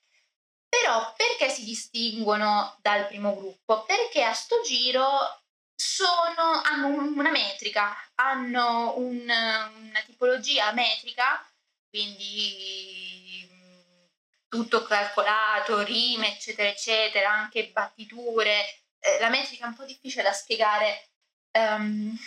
però 0.67 1.13
perché 1.15 1.49
si 1.49 1.63
distinguono 1.63 2.77
dal 2.81 3.07
primo 3.07 3.35
gruppo? 3.35 3.83
Perché 3.85 4.23
a 4.23 4.33
sto 4.33 4.61
giro 4.61 5.07
sono, 5.75 6.61
hanno 6.63 6.87
una 6.87 7.31
metrica, 7.31 7.95
hanno 8.15 8.97
un, 8.97 9.21
una 9.21 10.01
tipologia 10.05 10.71
metrica, 10.73 11.43
quindi 11.89 13.49
mm, 13.51 14.05
tutto 14.47 14.83
calcolato, 14.83 15.81
rime, 15.83 16.33
eccetera, 16.35 16.69
eccetera, 16.69 17.31
anche 17.31 17.69
battiture. 17.69 18.84
Eh, 19.05 19.19
la 19.19 19.29
metrica 19.29 19.65
è 19.65 19.67
un 19.67 19.75
po' 19.75 19.85
difficile 19.85 20.23
da 20.23 20.33
spiegare 20.33 21.09
um, 21.51 22.17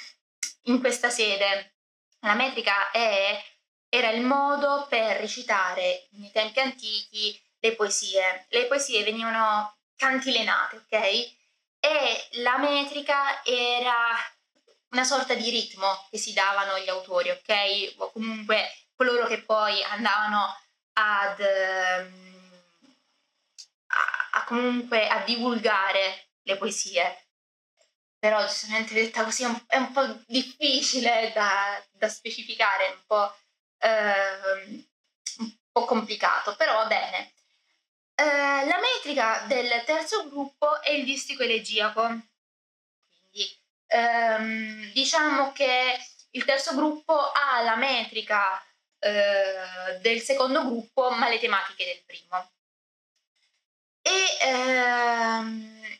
in 0.62 0.79
questa 0.79 1.11
sede. 1.11 1.75
La 2.21 2.35
metrica 2.35 2.93
è, 2.93 3.43
era 3.88 4.11
il 4.11 4.23
modo 4.23 4.87
per 4.88 5.17
recitare 5.17 6.07
nei 6.12 6.31
tempi 6.31 6.61
antichi 6.61 7.41
le 7.59 7.75
poesie. 7.75 8.47
Le 8.51 8.67
poesie 8.67 9.03
venivano 9.03 9.77
cantilenate, 9.97 10.77
ok? 10.77 11.37
E 11.81 12.29
la 12.43 12.59
metrica 12.59 13.43
era 13.43 14.17
una 14.91 15.05
sorta 15.05 15.35
di 15.35 15.51
ritmo 15.51 16.07
che 16.11 16.19
si 16.19 16.33
davano 16.33 16.79
gli 16.79 16.88
autori, 16.88 17.31
ok? 17.31 17.95
O 17.97 18.12
comunque 18.12 18.73
coloro 18.95 19.27
che 19.27 19.43
poi 19.43 19.83
andavano 19.83 20.57
ad, 20.93 21.41
um, 21.41 22.93
a, 23.88 24.38
a 24.38 24.45
comunque 24.45 25.09
a 25.09 25.19
divulgare 25.25 26.28
le 26.49 26.57
poesie 26.57 27.29
però 28.19 28.45
giustamente 28.45 28.95
detta 28.95 29.23
così 29.25 29.45
è 29.45 29.47
un, 29.47 29.65
è 29.67 29.77
un 29.77 29.93
po' 29.93 30.05
difficile 30.27 31.31
da, 31.33 31.83
da 31.93 32.09
specificare, 32.09 32.89
un 32.89 33.03
po', 33.07 33.37
eh, 33.79 34.85
un 35.39 35.53
po', 35.71 35.85
complicato, 35.85 36.57
però 36.57 36.75
va 36.75 36.87
bene. 36.87 37.33
Eh, 38.15 38.67
la 38.67 38.81
metrica 38.81 39.45
del 39.47 39.85
terzo 39.85 40.29
gruppo 40.29 40.83
è 40.83 40.91
il 40.91 41.05
distico 41.05 41.45
elegiaco, 41.45 42.09
quindi 43.31 43.61
ehm, 43.87 44.93
diciamo 44.93 45.53
che 45.53 45.97
il 46.31 46.45
terzo 46.45 46.75
gruppo 46.75 47.15
ha 47.15 47.63
la 47.63 47.77
metrica 47.77 48.61
eh, 48.99 49.99
del 50.01 50.21
secondo 50.21 50.65
gruppo, 50.65 51.11
ma 51.11 51.29
le 51.29 51.39
tematiche 51.39 51.85
del 51.85 52.03
primo. 52.05 52.51
E 54.03 54.39
ehm, 54.41 55.98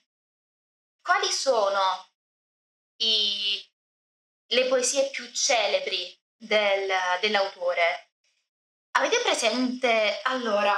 quali 1.09 1.33
sono 1.33 2.07
i, 2.97 3.67
le 4.49 4.67
poesie 4.67 5.09
più 5.09 5.27
celebri 5.33 6.15
del, 6.37 6.93
dell'autore. 7.23 8.11
Avete 8.99 9.21
presente? 9.21 10.21
Allora, 10.25 10.77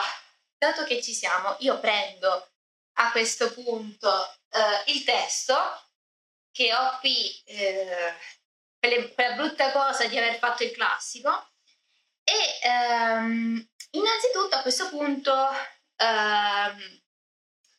dato 0.56 0.84
che 0.84 1.02
ci 1.02 1.12
siamo, 1.12 1.56
io 1.58 1.80
prendo 1.80 2.52
a 2.98 3.10
questo 3.10 3.52
punto 3.52 4.32
eh, 4.50 4.92
il 4.92 5.02
testo 5.02 5.56
che 6.52 6.72
ho 6.76 6.98
qui, 7.00 7.36
eh, 7.46 8.14
quella 8.78 9.34
brutta 9.34 9.72
cosa 9.72 10.06
di 10.06 10.16
aver 10.16 10.38
fatto 10.38 10.62
il 10.62 10.70
classico, 10.70 11.50
e 12.22 12.60
ehm, 12.62 13.68
innanzitutto 13.90 14.54
a 14.54 14.62
questo 14.62 14.90
punto 14.90 15.48
ehm, 15.96 17.02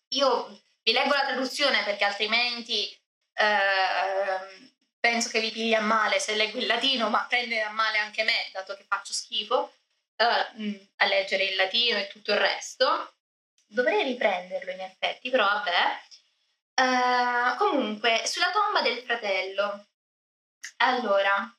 io 0.10 0.62
vi 0.84 0.92
leggo 0.92 1.14
la 1.14 1.26
traduzione 1.26 1.84
perché 1.84 2.04
altrimenti 2.04 3.00
Ehm, 3.34 4.72
penso 5.00 5.30
che 5.30 5.40
vi 5.40 5.52
pigli 5.52 5.74
a 5.74 5.82
male 5.82 6.20
se 6.20 6.36
leggo 6.36 6.60
il 6.60 6.68
latino, 6.68 7.10
ma 7.10 7.26
prende 7.28 7.62
a 7.62 7.72
male 7.72 7.98
anche 7.98 8.24
me, 8.24 8.50
dato 8.54 8.76
che 8.76 8.84
faccio 8.84 9.14
schifo 9.14 9.74
uh, 10.18 10.88
a 10.98 11.06
leggere 11.06 11.46
il 11.46 11.56
latino 11.56 11.98
e 11.98 12.08
tutto 12.08 12.32
il 12.32 12.38
resto. 12.38 13.16
Dovrei 13.68 14.04
riprenderlo 14.04 14.72
in 14.72 14.82
effetti, 14.82 15.30
però 15.30 15.46
vabbè. 15.46 16.02
Uh, 16.82 17.58
comunque, 17.58 18.24
sulla 18.26 18.52
tomba 18.52 18.82
del 18.82 19.02
fratello. 19.04 19.88
Allora, 20.78 21.52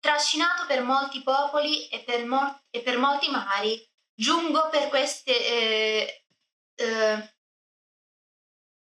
trascinato 0.00 0.64
per 0.66 0.82
molti 0.82 1.22
popoli 1.22 1.88
e 1.88 2.00
per, 2.00 2.24
mo- 2.24 2.62
e 2.70 2.80
per 2.80 2.96
molti 2.98 3.28
mari, 3.30 3.86
giungo 4.14 4.68
per 4.70 4.88
queste... 4.88 5.46
Eh, 5.46 6.24
eh, 6.76 7.36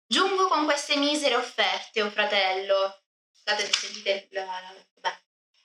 Giungo 0.09 0.47
con 0.47 0.63
queste 0.63 0.95
misere 0.95 1.35
offerte, 1.35 2.01
o 2.01 2.07
oh 2.07 2.09
fratello, 2.09 3.01
scusate 3.33 3.65
se 3.65 3.73
sentite 3.73 4.29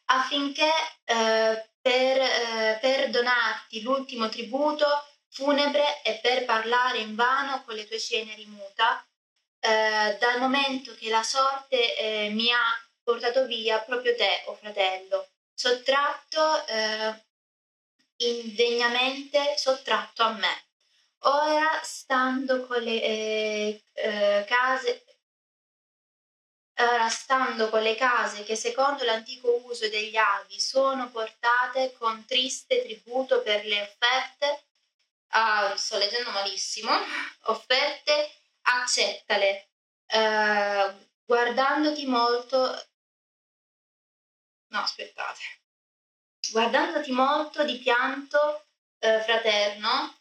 affinché 0.07 0.71
eh, 1.05 1.71
per, 1.81 2.21
eh, 2.21 2.79
per 2.81 3.11
donarti 3.11 3.83
l'ultimo 3.83 4.29
tributo 4.29 4.87
funebre 5.31 6.03
e 6.03 6.19
per 6.21 6.45
parlare 6.45 6.99
in 6.99 7.15
vano 7.15 7.63
con 7.65 7.75
le 7.75 7.87
tue 7.87 7.99
ceneri 7.99 8.45
muta, 8.47 9.07
eh, 9.61 10.17
dal 10.19 10.41
momento 10.41 10.95
che 10.95 11.09
la 11.09 11.23
sorte 11.23 11.97
eh, 11.97 12.29
mi 12.31 12.51
ha 12.53 12.87
portato 13.03 13.47
via 13.47 13.79
proprio 13.81 14.15
te, 14.17 14.43
o 14.47 14.51
oh 14.53 14.57
fratello, 14.57 15.29
sottratto 15.55 16.67
eh, 16.67 17.25
indegnamente 18.17 19.57
sottratto 19.57 20.23
a 20.23 20.33
me. 20.33 20.72
Ora, 21.25 21.81
stando 21.85 22.67
con 22.67 22.83
le 22.83 23.01
eh, 23.03 23.85
eh, 23.93 24.45
case, 24.49 25.05
ora 26.79 27.09
stando 27.09 27.69
con 27.69 27.81
le 27.83 27.95
case 27.95 28.43
che 28.43 28.57
secondo 28.57 29.05
l'antico 29.05 29.63
uso 29.65 29.89
degli 29.89 30.17
avi 30.17 30.59
sono 30.59 31.11
portate 31.11 31.93
con 31.93 32.25
triste 32.27 32.83
tributo 32.83 33.41
per 33.43 33.65
le 33.67 33.83
offerte, 33.83 34.65
ah, 35.29 35.77
sto 35.77 35.97
leggendo 35.97 36.31
malissimo, 36.33 36.91
offerte, 37.43 38.41
accettale, 38.63 39.69
eh, 40.07 41.09
guardandoti 41.25 42.05
molto, 42.07 42.59
no 44.73 44.81
aspettate, 44.81 45.41
guardandoti 46.51 47.13
molto 47.13 47.63
di 47.65 47.79
pianto 47.79 48.67
eh, 48.99 49.21
fraterno, 49.21 50.17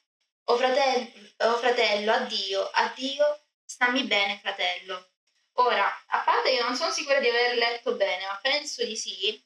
o 0.46 0.58
fratello, 0.58 1.12
o 1.38 1.58
fratello, 1.58 2.12
addio, 2.14 2.70
addio, 2.70 3.42
stammi 3.66 4.04
bene, 4.04 4.40
fratello. 4.42 5.10
Ora, 5.54 5.86
a 6.08 6.20
parte 6.22 6.52
che 6.52 6.62
non 6.62 6.76
sono 6.76 6.92
sicura 6.92 7.20
di 7.20 7.28
aver 7.28 7.58
letto 7.58 7.94
bene, 7.94 8.26
ma 8.26 8.40
penso 8.42 8.84
di 8.84 8.96
sì, 8.96 9.42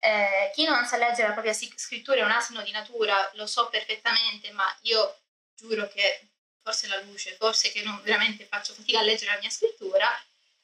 eh, 0.00 0.50
chi 0.54 0.64
non 0.64 0.84
sa 0.86 0.96
leggere 0.96 1.28
la 1.28 1.32
propria 1.32 1.52
scrittura 1.52 2.20
è 2.20 2.24
un 2.24 2.30
asino 2.30 2.62
di 2.62 2.70
natura, 2.70 3.30
lo 3.34 3.46
so 3.46 3.68
perfettamente, 3.68 4.50
ma 4.52 4.64
io 4.82 5.18
giuro 5.56 5.88
che 5.88 6.28
forse 6.62 6.86
la 6.86 7.00
luce, 7.00 7.34
forse 7.36 7.72
che 7.72 7.82
non 7.82 8.00
veramente 8.02 8.44
faccio 8.44 8.74
fatica 8.74 9.00
a 9.00 9.02
leggere 9.02 9.32
la 9.32 9.40
mia 9.40 9.50
scrittura. 9.50 10.08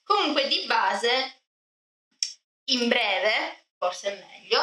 Comunque, 0.02 0.46
di 0.48 0.64
base, 0.66 1.40
in 2.66 2.88
breve, 2.88 3.64
forse 3.78 4.12
è 4.12 4.24
meglio, 4.26 4.60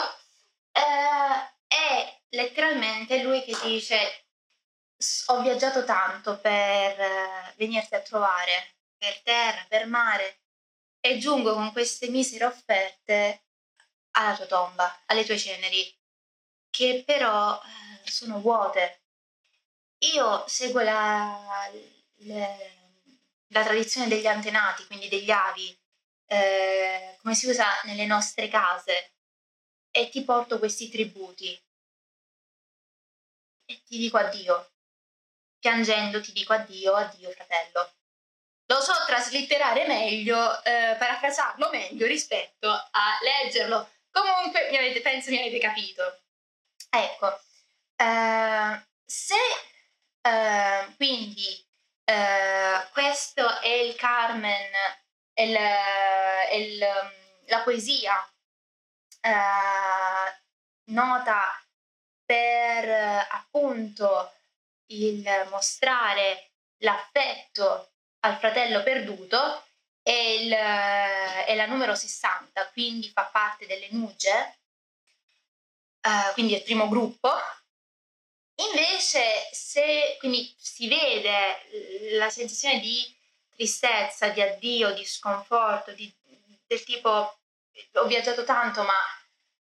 eh, 0.71 1.51
è 1.67 2.19
letteralmente 2.29 3.21
lui 3.21 3.43
che 3.43 3.57
dice 3.63 4.25
ho 5.27 5.41
viaggiato 5.41 5.83
tanto 5.83 6.39
per 6.39 6.99
eh, 6.99 7.53
venirti 7.57 7.95
a 7.95 8.01
trovare, 8.01 8.75
per 8.97 9.21
terra, 9.21 9.65
per 9.67 9.87
mare, 9.87 10.41
e 10.99 11.17
giungo 11.17 11.53
con 11.53 11.71
queste 11.71 12.09
misere 12.09 12.45
offerte 12.45 13.45
alla 14.11 14.35
tua 14.35 14.45
tomba, 14.45 15.01
alle 15.07 15.25
tue 15.25 15.37
ceneri, 15.37 15.97
che 16.69 17.03
però 17.05 17.59
eh, 17.59 18.09
sono 18.09 18.39
vuote. 18.39 19.03
Io 20.13 20.47
seguo 20.47 20.81
la, 20.81 21.69
le, 22.17 23.03
la 23.47 23.63
tradizione 23.63 24.07
degli 24.07 24.27
antenati, 24.27 24.85
quindi 24.85 25.07
degli 25.07 25.31
avi, 25.31 25.75
eh, 26.27 27.17
come 27.21 27.35
si 27.35 27.47
usa 27.47 27.81
nelle 27.83 28.05
nostre 28.05 28.47
case, 28.47 29.13
e 29.91 30.09
ti 30.09 30.23
porto 30.23 30.59
questi 30.59 30.89
tributi. 30.89 31.59
E 33.65 33.81
ti 33.83 33.97
dico 33.97 34.17
addio 34.17 34.71
piangendo 35.61 36.19
ti 36.19 36.33
dico 36.33 36.53
addio, 36.53 36.95
addio 36.95 37.29
fratello. 37.31 37.93
Lo 38.65 38.81
so 38.81 38.93
traslitterare 39.05 39.85
meglio, 39.85 40.61
eh, 40.63 40.95
parafrasarlo 40.97 41.69
meglio 41.69 42.07
rispetto 42.07 42.69
a 42.69 43.19
leggerlo. 43.21 43.89
Comunque 44.09 44.69
mi 44.71 44.77
avete, 44.77 45.01
penso 45.01 45.29
mi 45.29 45.39
avete 45.39 45.59
capito. 45.59 46.21
Ecco, 46.89 47.39
eh, 47.95 48.85
se 49.05 49.35
eh, 50.21 50.93
quindi 50.95 51.65
eh, 52.05 52.87
questo 52.91 53.59
è 53.59 53.67
il 53.67 53.95
Carmen, 53.95 54.71
è 55.33 55.41
il, 55.43 55.55
è 55.55 56.55
il, 56.55 56.79
la 57.45 57.59
poesia 57.61 58.15
eh, 59.21 60.41
nota 60.85 61.63
per 62.25 63.27
appunto 63.29 64.33
il 64.91 65.47
mostrare 65.49 66.51
l'affetto 66.77 67.91
al 68.19 68.37
fratello 68.37 68.83
perduto 68.83 69.65
è, 70.03 70.11
il, 70.11 70.51
è 70.51 71.53
la 71.55 71.65
numero 71.65 71.95
60, 71.95 72.69
quindi 72.71 73.09
fa 73.09 73.25
parte 73.25 73.65
delle 73.65 73.87
Nuge, 73.91 74.59
uh, 76.01 76.33
quindi 76.33 76.53
è 76.53 76.57
il 76.57 76.63
primo 76.63 76.87
gruppo. 76.87 77.31
Invece, 78.55 79.49
se 79.51 80.17
quindi 80.19 80.53
si 80.57 80.87
vede 80.87 82.15
la 82.17 82.29
sensazione 82.29 82.79
di 82.79 83.03
tristezza, 83.49 84.29
di 84.29 84.41
addio, 84.41 84.93
di 84.93 85.05
sconforto, 85.05 85.91
di, 85.93 86.11
del 86.67 86.83
tipo 86.83 87.37
ho 87.93 88.05
viaggiato 88.05 88.43
tanto 88.43 88.83
ma 88.83 88.93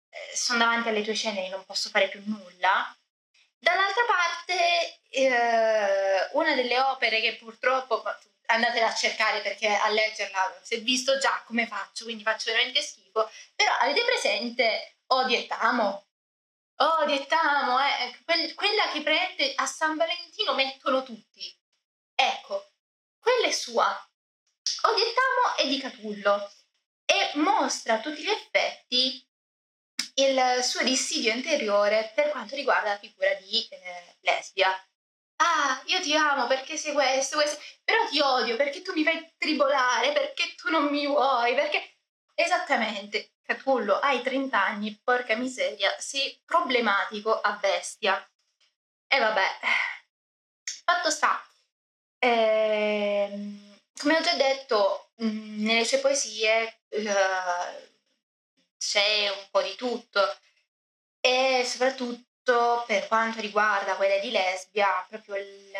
eh, 0.09 0.35
sono 0.35 0.59
davanti 0.59 0.89
alle 0.89 1.03
tue 1.03 1.15
ceneri, 1.15 1.49
non 1.49 1.65
posso 1.65 1.89
fare 1.89 2.09
più 2.09 2.21
nulla. 2.25 2.95
Dall'altra 3.65 4.03
parte, 4.05 4.99
eh, 5.09 6.29
una 6.33 6.53
delle 6.53 6.79
opere 6.79 7.19
che 7.19 7.35
purtroppo 7.35 8.03
andatela 8.45 8.89
a 8.89 8.93
cercare 8.93 9.41
perché 9.41 9.73
a 9.73 9.89
leggerla 9.89 10.59
si 10.61 10.75
è 10.75 10.81
visto 10.81 11.17
già 11.17 11.41
come 11.47 11.65
faccio, 11.65 12.03
quindi 12.03 12.21
faccio 12.21 12.51
veramente 12.51 12.83
schifo. 12.83 13.27
Però 13.55 13.73
avete 13.79 14.05
presente 14.05 14.97
Odio 15.07 15.39
e 15.39 15.47
Tamo? 15.47 16.05
Odio 16.75 17.15
e 17.15 17.25
Tamo, 17.25 17.79
eh, 17.79 18.53
quella 18.53 18.87
che 18.91 19.01
prende 19.01 19.55
a 19.55 19.65
San 19.65 19.97
Valentino 19.97 20.53
mettono 20.53 21.01
tutti. 21.01 21.51
Ecco, 22.13 22.69
quella 23.17 23.47
è 23.47 23.51
sua. 23.51 24.09
Odio 24.83 25.03
e 25.03 25.13
Tamo 25.13 25.55
è 25.57 25.67
di 25.67 25.79
Catullo 25.79 26.51
e 27.03 27.31
mostra 27.39 27.95
a 27.95 27.99
tutti 27.99 28.21
gli 28.21 28.29
effetti 28.29 29.27
il 30.15 30.59
suo 30.63 30.83
dissidio 30.83 31.33
interiore 31.33 32.11
per 32.15 32.29
quanto 32.29 32.55
riguarda 32.55 32.89
la 32.89 32.97
figura 32.97 33.33
di 33.35 33.67
eh, 33.69 34.17
lesbia 34.21 34.73
ah, 35.37 35.81
io 35.85 36.01
ti 36.01 36.15
amo 36.15 36.47
perché 36.47 36.77
sei 36.77 36.93
questo, 36.93 37.37
questo, 37.37 37.59
però 37.83 38.07
ti 38.07 38.19
odio 38.19 38.55
perché 38.55 38.81
tu 38.81 38.93
mi 38.93 39.03
fai 39.03 39.33
tribolare, 39.37 40.11
perché 40.11 40.55
tu 40.55 40.69
non 40.69 40.85
mi 40.85 41.05
vuoi, 41.07 41.53
perché... 41.55 41.91
Esattamente, 42.37 43.35
Catullo, 43.43 43.97
hai 43.99 44.21
30 44.21 44.61
anni, 44.61 44.99
porca 45.01 45.35
miseria, 45.37 45.95
sei 45.99 46.41
problematico 46.43 47.39
a 47.39 47.53
bestia. 47.53 48.29
E 49.07 49.19
vabbè, 49.19 49.59
fatto 50.83 51.09
sta, 51.09 51.41
ehm, 52.19 53.79
come 53.97 54.17
ho 54.17 54.21
già 54.21 54.33
detto, 54.33 55.11
mh, 55.17 55.63
nelle 55.63 55.85
sue 55.85 55.99
poesie 55.99 56.81
eh, 56.89 57.94
c'è 58.85 59.29
un 59.29 59.47
po' 59.49 59.61
di 59.61 59.75
tutto 59.75 60.21
e 61.19 61.63
soprattutto 61.65 62.83
per 62.85 63.07
quanto 63.07 63.41
riguarda 63.41 63.95
quelle 63.95 64.19
di 64.19 64.29
lesbia, 64.29 65.03
proprio 65.09 65.35
il, 65.35 65.73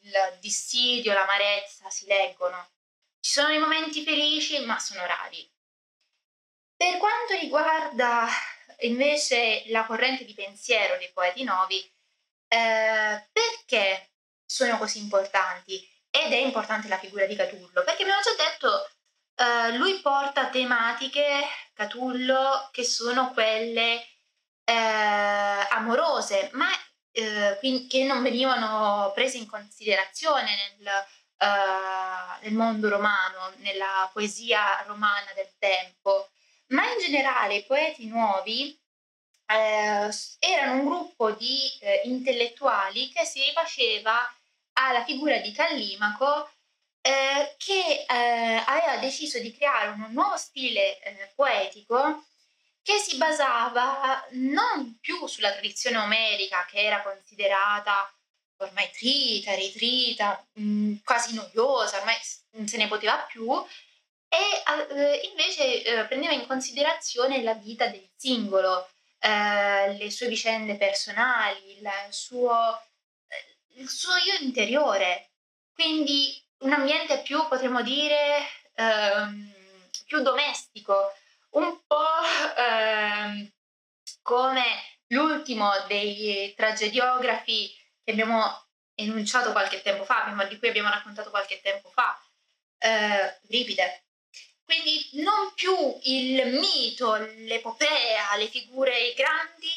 il 0.00 0.38
dissidio, 0.40 1.12
l'amarezza 1.12 1.90
si 1.90 2.06
leggono. 2.06 2.70
Ci 3.18 3.32
sono 3.32 3.52
i 3.52 3.58
momenti 3.58 4.04
felici, 4.04 4.64
ma 4.64 4.78
sono 4.78 5.04
rari. 5.04 5.50
Per 6.76 6.98
quanto 6.98 7.34
riguarda 7.34 8.28
invece 8.80 9.64
la 9.68 9.84
corrente 9.86 10.24
di 10.24 10.34
pensiero 10.34 10.96
dei 10.98 11.10
poeti 11.12 11.42
nuovi, 11.42 11.80
eh, 12.48 13.28
perché 13.32 14.10
sono 14.44 14.78
così 14.78 14.98
importanti? 14.98 15.88
Ed 16.10 16.32
è 16.32 16.36
importante 16.36 16.86
la 16.86 16.98
figura 16.98 17.26
di 17.26 17.34
Catullo, 17.34 17.82
perché 17.82 18.02
abbiamo 18.02 18.20
già 18.20 18.34
detto, 18.36 18.88
eh, 19.36 19.76
lui 19.76 20.00
porta 20.00 20.48
tematiche, 20.48 21.42
Catullo, 21.72 22.68
che 22.72 22.84
sono 22.84 23.32
quelle 23.32 24.04
eh, 24.64 24.72
amorose, 25.70 26.50
ma 26.54 26.68
eh, 27.12 27.58
che 27.88 28.04
non 28.04 28.22
venivano 28.22 29.12
prese 29.14 29.38
in 29.38 29.46
considerazione 29.46 30.76
nel, 30.78 30.86
eh, 31.38 32.44
nel 32.44 32.54
mondo 32.54 32.88
romano, 32.88 33.52
nella 33.58 34.08
poesia 34.12 34.82
romana 34.86 35.32
del 35.34 35.50
tempo, 35.58 36.30
ma 36.68 36.90
in 36.90 36.98
generale 36.98 37.56
i 37.56 37.64
poeti 37.64 38.06
nuovi 38.06 38.78
eh, 39.46 40.08
erano 40.38 40.72
un 40.72 40.84
gruppo 40.84 41.32
di 41.32 41.70
eh, 41.80 42.02
intellettuali 42.04 43.10
che 43.10 43.24
si 43.24 43.42
rifaceva 43.44 44.18
alla 44.74 45.04
figura 45.04 45.38
di 45.38 45.52
Callimaco 45.52 46.50
eh, 47.06 47.54
che 47.58 48.06
eh, 48.08 48.62
aveva 48.64 48.96
deciso 48.96 49.38
di 49.38 49.54
creare 49.54 49.88
un 49.90 50.06
nuovo 50.12 50.38
stile 50.38 50.98
eh, 51.00 51.32
poetico 51.34 52.24
che 52.82 52.96
si 52.96 53.18
basava 53.18 54.26
non 54.30 54.96
più 55.02 55.26
sulla 55.26 55.52
tradizione 55.52 55.98
omerica 55.98 56.64
che 56.64 56.80
era 56.80 57.02
considerata 57.02 58.10
ormai 58.56 58.90
trita, 58.90 59.54
ritrita, 59.54 60.42
mh, 60.54 60.62
mm, 60.62 60.94
quasi 61.04 61.34
noiosa, 61.34 61.98
ormai 61.98 62.16
non 62.52 62.66
se 62.66 62.78
ne 62.78 62.88
poteva 62.88 63.18
più, 63.30 63.52
e 64.28 64.96
eh, 64.96 65.28
invece 65.28 65.82
eh, 65.82 66.04
prendeva 66.06 66.32
in 66.32 66.46
considerazione 66.46 67.42
la 67.42 67.54
vita 67.54 67.86
del 67.86 68.08
singolo, 68.16 68.88
le 69.20 70.10
sue 70.10 70.28
vicende 70.28 70.76
personali, 70.76 71.78
il 71.78 71.90
suo, 72.10 72.78
il 73.76 73.88
suo 73.88 74.14
io 74.16 74.38
interiore, 74.40 75.30
quindi 75.72 76.43
un 76.64 76.72
ambiente 76.72 77.20
più, 77.20 77.46
potremmo 77.46 77.82
dire, 77.82 78.46
ehm, 78.74 79.52
più 80.06 80.20
domestico, 80.20 81.12
un 81.50 81.78
po' 81.86 82.22
ehm, 82.56 83.50
come 84.22 84.64
l'ultimo 85.08 85.70
dei 85.86 86.52
tragediografi 86.56 87.70
che 88.02 88.10
abbiamo 88.10 88.66
enunciato 88.94 89.52
qualche 89.52 89.82
tempo 89.82 90.04
fa, 90.04 90.34
di 90.48 90.58
cui 90.58 90.68
abbiamo 90.68 90.88
raccontato 90.88 91.30
qualche 91.30 91.60
tempo 91.60 91.90
fa, 91.90 92.18
eh, 92.78 93.38
Ripide. 93.48 94.04
Quindi 94.64 95.10
non 95.22 95.52
più 95.54 95.74
il 96.04 96.58
mito, 96.58 97.16
l'epopea, 97.16 98.36
le 98.36 98.46
figure 98.48 99.12
grandi, 99.14 99.70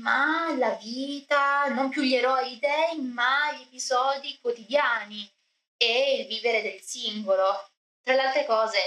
ma 0.00 0.54
la 0.56 0.70
vita, 0.80 1.66
non 1.68 1.90
più 1.90 2.02
gli 2.02 2.14
eroi 2.14 2.58
dei, 2.58 3.00
ma 3.02 3.52
gli 3.52 3.62
episodi 3.62 4.38
quotidiani 4.40 5.30
e 5.82 6.20
il 6.20 6.26
vivere 6.26 6.60
del 6.60 6.80
singolo. 6.82 7.70
Tra 8.02 8.14
le 8.14 8.20
altre 8.20 8.44
cose, 8.44 8.78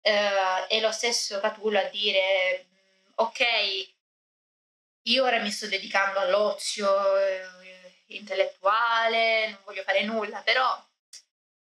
eh, 0.00 0.66
è 0.68 0.80
lo 0.80 0.90
stesso 0.90 1.38
Catullo 1.40 1.78
a 1.78 1.84
dire 1.84 2.66
ok, 3.16 3.40
io 5.02 5.24
ora 5.24 5.40
mi 5.40 5.50
sto 5.50 5.66
dedicando 5.66 6.18
all'ozio 6.20 7.18
eh, 7.18 7.42
intellettuale, 8.06 9.48
non 9.50 9.60
voglio 9.64 9.82
fare 9.82 10.02
nulla, 10.02 10.40
però 10.40 10.64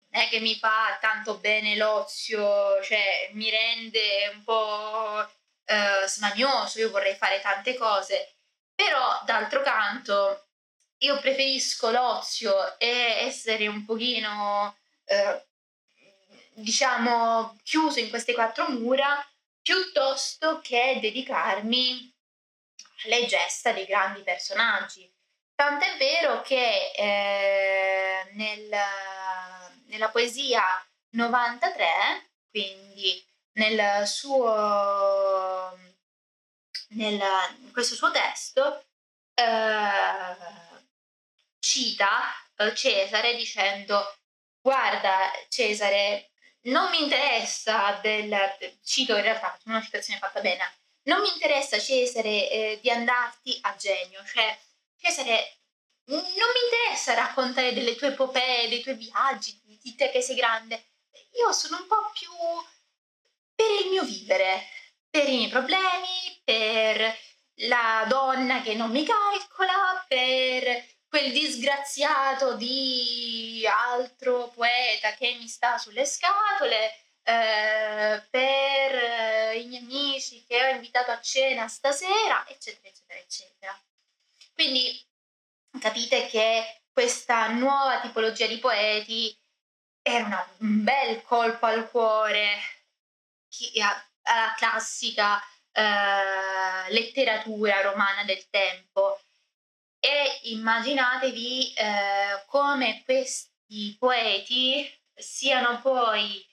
non 0.08 0.22
è 0.22 0.28
che 0.28 0.40
mi 0.40 0.56
fa 0.56 0.98
tanto 1.00 1.38
bene 1.38 1.76
l'ozio, 1.76 2.82
cioè 2.82 3.30
mi 3.32 3.50
rende 3.50 4.30
un 4.34 4.42
po' 4.42 5.28
eh, 5.66 6.06
smanioso, 6.06 6.80
io 6.80 6.90
vorrei 6.90 7.14
fare 7.14 7.40
tante 7.40 7.76
cose, 7.76 8.36
però 8.74 9.22
d'altro 9.24 9.62
canto 9.62 10.43
io 10.98 11.18
preferisco 11.20 11.90
l'ozio 11.90 12.78
e 12.78 13.26
essere 13.26 13.66
un 13.66 13.84
pochino 13.84 14.76
eh, 15.04 15.44
diciamo, 16.54 17.58
chiuso 17.62 17.98
in 17.98 18.08
queste 18.10 18.32
quattro 18.32 18.68
mura 18.68 19.26
piuttosto 19.60 20.60
che 20.60 20.98
dedicarmi 21.00 22.12
alle 23.04 23.26
gesta 23.26 23.72
dei 23.72 23.86
grandi 23.86 24.22
personaggi. 24.22 25.10
Tant'è 25.54 25.96
vero 25.96 26.42
che 26.42 26.92
eh, 26.96 28.28
nel, 28.32 28.68
nella 29.86 30.08
poesia 30.10 30.62
93, 31.10 32.30
quindi 32.50 33.24
nel 33.52 34.06
suo, 34.06 35.78
nel, 36.88 37.20
in 37.60 37.72
questo 37.72 37.94
suo 37.94 38.10
testo, 38.10 38.84
eh, 39.34 40.63
cita 41.64 42.20
eh, 42.56 42.74
Cesare 42.74 43.34
dicendo 43.34 44.14
guarda 44.60 45.30
Cesare, 45.48 46.32
non 46.64 46.90
mi 46.90 47.02
interessa 47.02 47.98
del, 48.02 48.36
cito 48.82 49.16
in 49.16 49.22
realtà, 49.22 49.58
una 49.64 49.82
citazione 49.82 50.18
fatta 50.18 50.40
bene, 50.40 50.78
non 51.04 51.20
mi 51.20 51.32
interessa 51.32 51.78
Cesare 51.78 52.50
eh, 52.50 52.78
di 52.82 52.90
andarti 52.90 53.58
a 53.62 53.74
genio, 53.76 54.22
cioè 54.24 54.58
Cesare 54.96 55.58
non 56.06 56.20
mi 56.20 56.64
interessa 56.70 57.14
raccontare 57.14 57.72
delle 57.72 57.96
tue 57.96 58.08
epopee, 58.08 58.68
dei 58.68 58.82
tuoi 58.82 58.96
viaggi, 58.96 59.58
di 59.64 59.94
te 59.94 60.10
che 60.10 60.20
sei 60.20 60.36
grande. 60.36 60.92
Io 61.38 61.50
sono 61.52 61.78
un 61.78 61.86
po' 61.86 62.10
più 62.12 62.30
per 63.54 63.70
il 63.84 63.90
mio 63.90 64.04
vivere, 64.04 64.66
per 65.08 65.28
i 65.28 65.36
miei 65.36 65.48
problemi, 65.48 66.40
per 66.44 67.18
la 67.68 68.04
donna 68.06 68.60
che 68.60 68.74
non 68.74 68.90
mi 68.90 69.04
calcola, 69.04 70.04
per 70.06 70.93
quel 71.14 71.30
disgraziato 71.30 72.56
di 72.56 73.64
altro 73.70 74.48
poeta 74.48 75.14
che 75.14 75.36
mi 75.38 75.46
sta 75.46 75.78
sulle 75.78 76.06
scatole, 76.06 76.92
eh, 77.22 78.20
per 78.28 78.94
eh, 78.96 79.60
i 79.60 79.66
miei 79.66 79.82
amici 79.82 80.44
che 80.44 80.60
ho 80.60 80.74
invitato 80.74 81.12
a 81.12 81.20
cena 81.20 81.68
stasera, 81.68 82.44
eccetera, 82.48 82.88
eccetera, 82.88 83.20
eccetera. 83.20 83.80
Quindi 84.54 85.00
capite 85.78 86.26
che 86.26 86.80
questa 86.92 87.46
nuova 87.46 88.00
tipologia 88.00 88.48
di 88.48 88.58
poeti 88.58 89.38
era 90.02 90.24
una, 90.24 90.48
un 90.58 90.82
bel 90.82 91.22
colpo 91.22 91.66
al 91.66 91.88
cuore 91.90 92.58
alla 94.22 94.54
classica 94.56 95.40
eh, 95.70 96.90
letteratura 96.90 97.82
romana 97.82 98.24
del 98.24 98.50
tempo. 98.50 99.20
E 100.04 100.50
immaginatevi 100.50 101.72
eh, 101.72 102.44
come 102.44 103.02
questi 103.06 103.96
poeti 103.98 104.86
siano 105.14 105.80
poi 105.80 106.46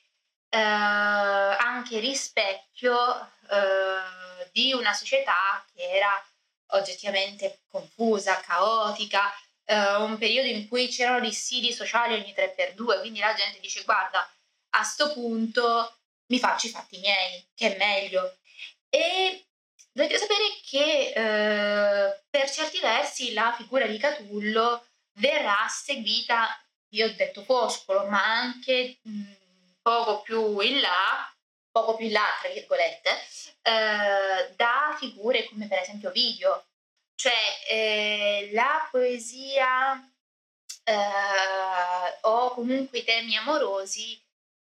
eh, 0.47 0.58
anche 0.58 1.99
rispecchio 1.99 3.20
eh, 3.49 4.49
di 4.54 4.72
una 4.72 4.93
società 4.93 5.66
che 5.76 5.84
era 5.84 6.26
oggettivamente 6.68 7.64
confusa, 7.68 8.39
caotica, 8.39 9.30
eh, 9.66 9.95
un 9.95 10.18
periodo 10.18 10.47
in 10.47 10.70
cui 10.70 10.88
c'erano 10.88 11.20
dissidi 11.20 11.74
sociali 11.74 12.14
ogni 12.14 12.34
3x2, 12.34 13.02
quindi 13.02 13.20
la 13.20 13.34
gente 13.34 13.60
dice 13.60 13.84
guarda, 13.84 14.26
a 14.70 14.84
sto 14.84 15.12
punto 15.12 15.97
mi 16.28 16.39
faccio 16.39 16.68
i 16.68 16.70
fatti 16.70 16.99
miei, 16.99 17.45
che 17.54 17.76
è 17.76 17.78
meglio. 17.78 18.38
E 18.88 19.47
dovete 19.92 20.18
sapere 20.18 20.60
che 20.66 21.12
eh, 21.14 22.22
per 22.30 22.50
certi 22.50 22.80
versi 22.80 23.34
la 23.34 23.54
figura 23.58 23.86
di 23.86 23.98
Catullo 23.98 24.86
verrà 25.14 25.68
seguita, 25.68 26.48
io 26.89 27.08
ho 27.08 27.14
detto 27.14 27.44
Foscolo, 27.44 28.08
ma 28.08 28.24
anche 28.24 29.00
mh, 29.02 29.34
poco 29.82 30.22
più 30.22 30.60
in 30.60 30.80
là, 30.80 31.34
poco 31.72 31.96
più 31.96 32.06
in 32.06 32.14
là, 32.14 32.28
tra 32.42 32.50
virgolette, 32.50 33.10
eh, 33.62 34.54
da 34.56 34.96
figure 34.98 35.46
come 35.46 35.68
per 35.68 35.80
esempio 35.80 36.12
Video, 36.12 36.66
cioè 37.16 37.34
eh, 37.70 38.50
la 38.54 38.88
poesia 38.89 39.94
eh, 40.84 42.18
o 42.22 42.54
comunque 42.54 43.00
i 43.00 43.04
temi 43.04 43.38
amorosi 43.38 44.20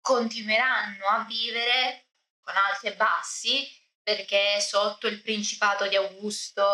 continueranno 0.01 1.07
a 1.07 1.25
vivere 1.29 2.07
con 2.41 2.55
alti 2.57 2.89
e 2.89 2.95
bassi 2.95 3.82
perché 4.03 4.61
sotto 4.61 5.07
il 5.07 5.21
principato 5.21 5.87
di 5.87 5.97
Augusto. 5.97 6.65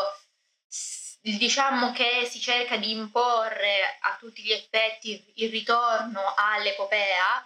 Diciamo 1.21 1.93
che 1.93 2.27
si 2.31 2.41
cerca 2.41 2.77
di 2.77 2.93
imporre 2.93 3.99
a 4.01 4.17
tutti 4.19 4.43
gli 4.43 4.53
effetti 4.53 5.33
il 5.37 5.51
ritorno 5.51 6.35
all'epopea 6.37 7.45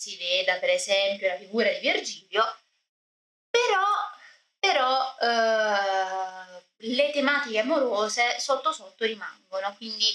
si 0.00 0.16
veda 0.16 0.56
per 0.56 0.70
esempio 0.70 1.28
la 1.28 1.36
figura 1.36 1.70
di 1.70 1.80
Virgilio, 1.80 2.42
però, 3.50 3.84
però 4.58 5.14
eh, 5.20 6.64
le 6.88 7.10
tematiche 7.10 7.58
amorose 7.58 8.40
sotto 8.40 8.72
sotto 8.72 9.04
rimangono, 9.04 9.74
quindi 9.76 10.06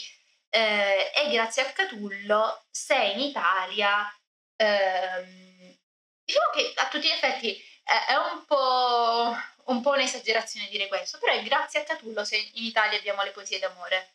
eh, 0.49 1.11
è 1.11 1.29
grazie 1.29 1.61
a 1.61 1.71
Catullo 1.71 2.65
se 2.71 2.95
in 2.95 3.19
Italia, 3.19 4.11
ehm, 4.55 5.77
diciamo 6.23 6.49
che 6.51 6.73
a 6.77 6.87
tutti 6.87 7.05
gli 7.05 7.11
effetti 7.11 7.55
eh, 7.55 7.74
è 7.85 8.15
un 8.33 8.45
po', 8.45 9.35
un 9.65 9.81
po' 9.81 9.91
un'esagerazione 9.91 10.67
dire 10.69 10.87
questo, 10.87 11.19
però 11.19 11.33
è 11.33 11.43
grazie 11.43 11.81
a 11.81 11.83
Catullo 11.83 12.25
se 12.25 12.37
in 12.37 12.65
Italia 12.65 12.97
abbiamo 12.97 13.23
le 13.23 13.31
poesie 13.31 13.59
d'amore. 13.59 14.13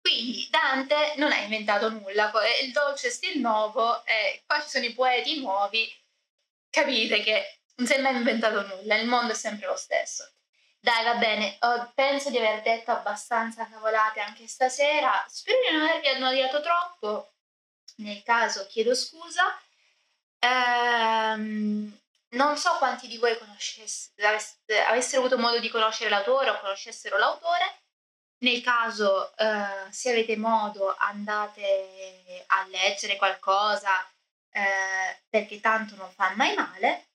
Quindi 0.00 0.48
Dante 0.50 1.14
non 1.16 1.32
ha 1.32 1.38
inventato 1.38 1.90
nulla, 1.90 2.32
il 2.62 2.72
dolce 2.72 3.10
stil 3.10 3.40
nuovo, 3.40 4.04
e 4.06 4.42
qua 4.46 4.62
ci 4.62 4.68
sono 4.68 4.84
i 4.84 4.94
poeti 4.94 5.40
nuovi, 5.40 5.92
capite 6.70 7.20
che 7.20 7.58
non 7.76 7.86
si 7.86 7.94
è 7.94 8.00
mai 8.00 8.14
inventato 8.14 8.66
nulla, 8.66 8.96
il 8.96 9.06
mondo 9.08 9.32
è 9.32 9.36
sempre 9.36 9.66
lo 9.66 9.76
stesso. 9.76 10.30
Dai, 10.78 11.04
va 11.04 11.14
bene, 11.16 11.58
penso 11.94 12.30
di 12.30 12.38
aver 12.38 12.62
detto 12.62 12.90
abbastanza 12.90 13.68
cavolate 13.68 14.20
anche 14.20 14.46
stasera, 14.46 15.26
spero 15.28 15.58
di 15.60 15.76
non 15.76 15.88
avervi 15.88 16.08
annoiato 16.08 16.62
troppo, 16.62 17.32
nel 17.96 18.22
caso 18.22 18.66
chiedo 18.66 18.94
scusa. 18.94 19.60
Ehm, 20.38 21.98
non 22.30 22.56
so 22.56 22.76
quanti 22.78 23.06
di 23.08 23.16
voi 23.18 23.36
avessero 24.86 25.22
avuto 25.22 25.38
modo 25.38 25.58
di 25.58 25.68
conoscere 25.68 26.10
l'autore 26.10 26.50
o 26.50 26.60
conoscessero 26.60 27.18
l'autore, 27.18 27.80
nel 28.42 28.62
caso, 28.62 29.36
eh, 29.36 29.90
se 29.90 30.10
avete 30.10 30.36
modo, 30.36 30.94
andate 30.96 32.44
a 32.46 32.66
leggere 32.68 33.16
qualcosa 33.16 33.90
eh, 34.50 35.22
perché 35.28 35.60
tanto 35.60 35.94
non 35.96 36.10
fa 36.10 36.34
mai 36.36 36.54
male. 36.54 37.08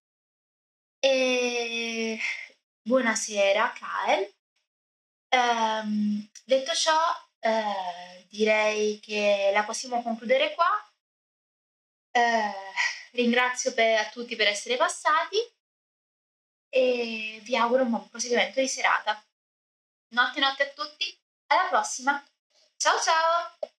E 0.99 2.19
buonasera, 2.81 3.73
Kael. 3.73 4.33
Um, 5.29 6.29
detto 6.45 6.73
ciò, 6.73 6.99
eh, 7.39 8.25
direi 8.29 8.99
che 8.99 9.51
la 9.53 9.63
possiamo 9.63 10.01
concludere 10.01 10.53
qua. 10.53 10.69
Eh, 12.11 12.53
ringrazio 13.15 13.73
per, 13.73 13.99
a 13.99 14.09
tutti 14.09 14.35
per 14.35 14.47
essere 14.47 14.77
passati 14.77 15.37
e 16.69 17.39
vi 17.43 17.55
auguro 17.55 17.83
un 17.83 17.89
buon 17.89 18.09
proseguimento 18.09 18.59
di 18.59 18.67
serata. 18.67 19.23
Notte 20.09 20.39
notte 20.39 20.63
a 20.63 20.73
tutti, 20.73 21.17
alla 21.47 21.69
prossima. 21.69 22.23
Ciao 22.77 22.99
ciao! 22.99 23.73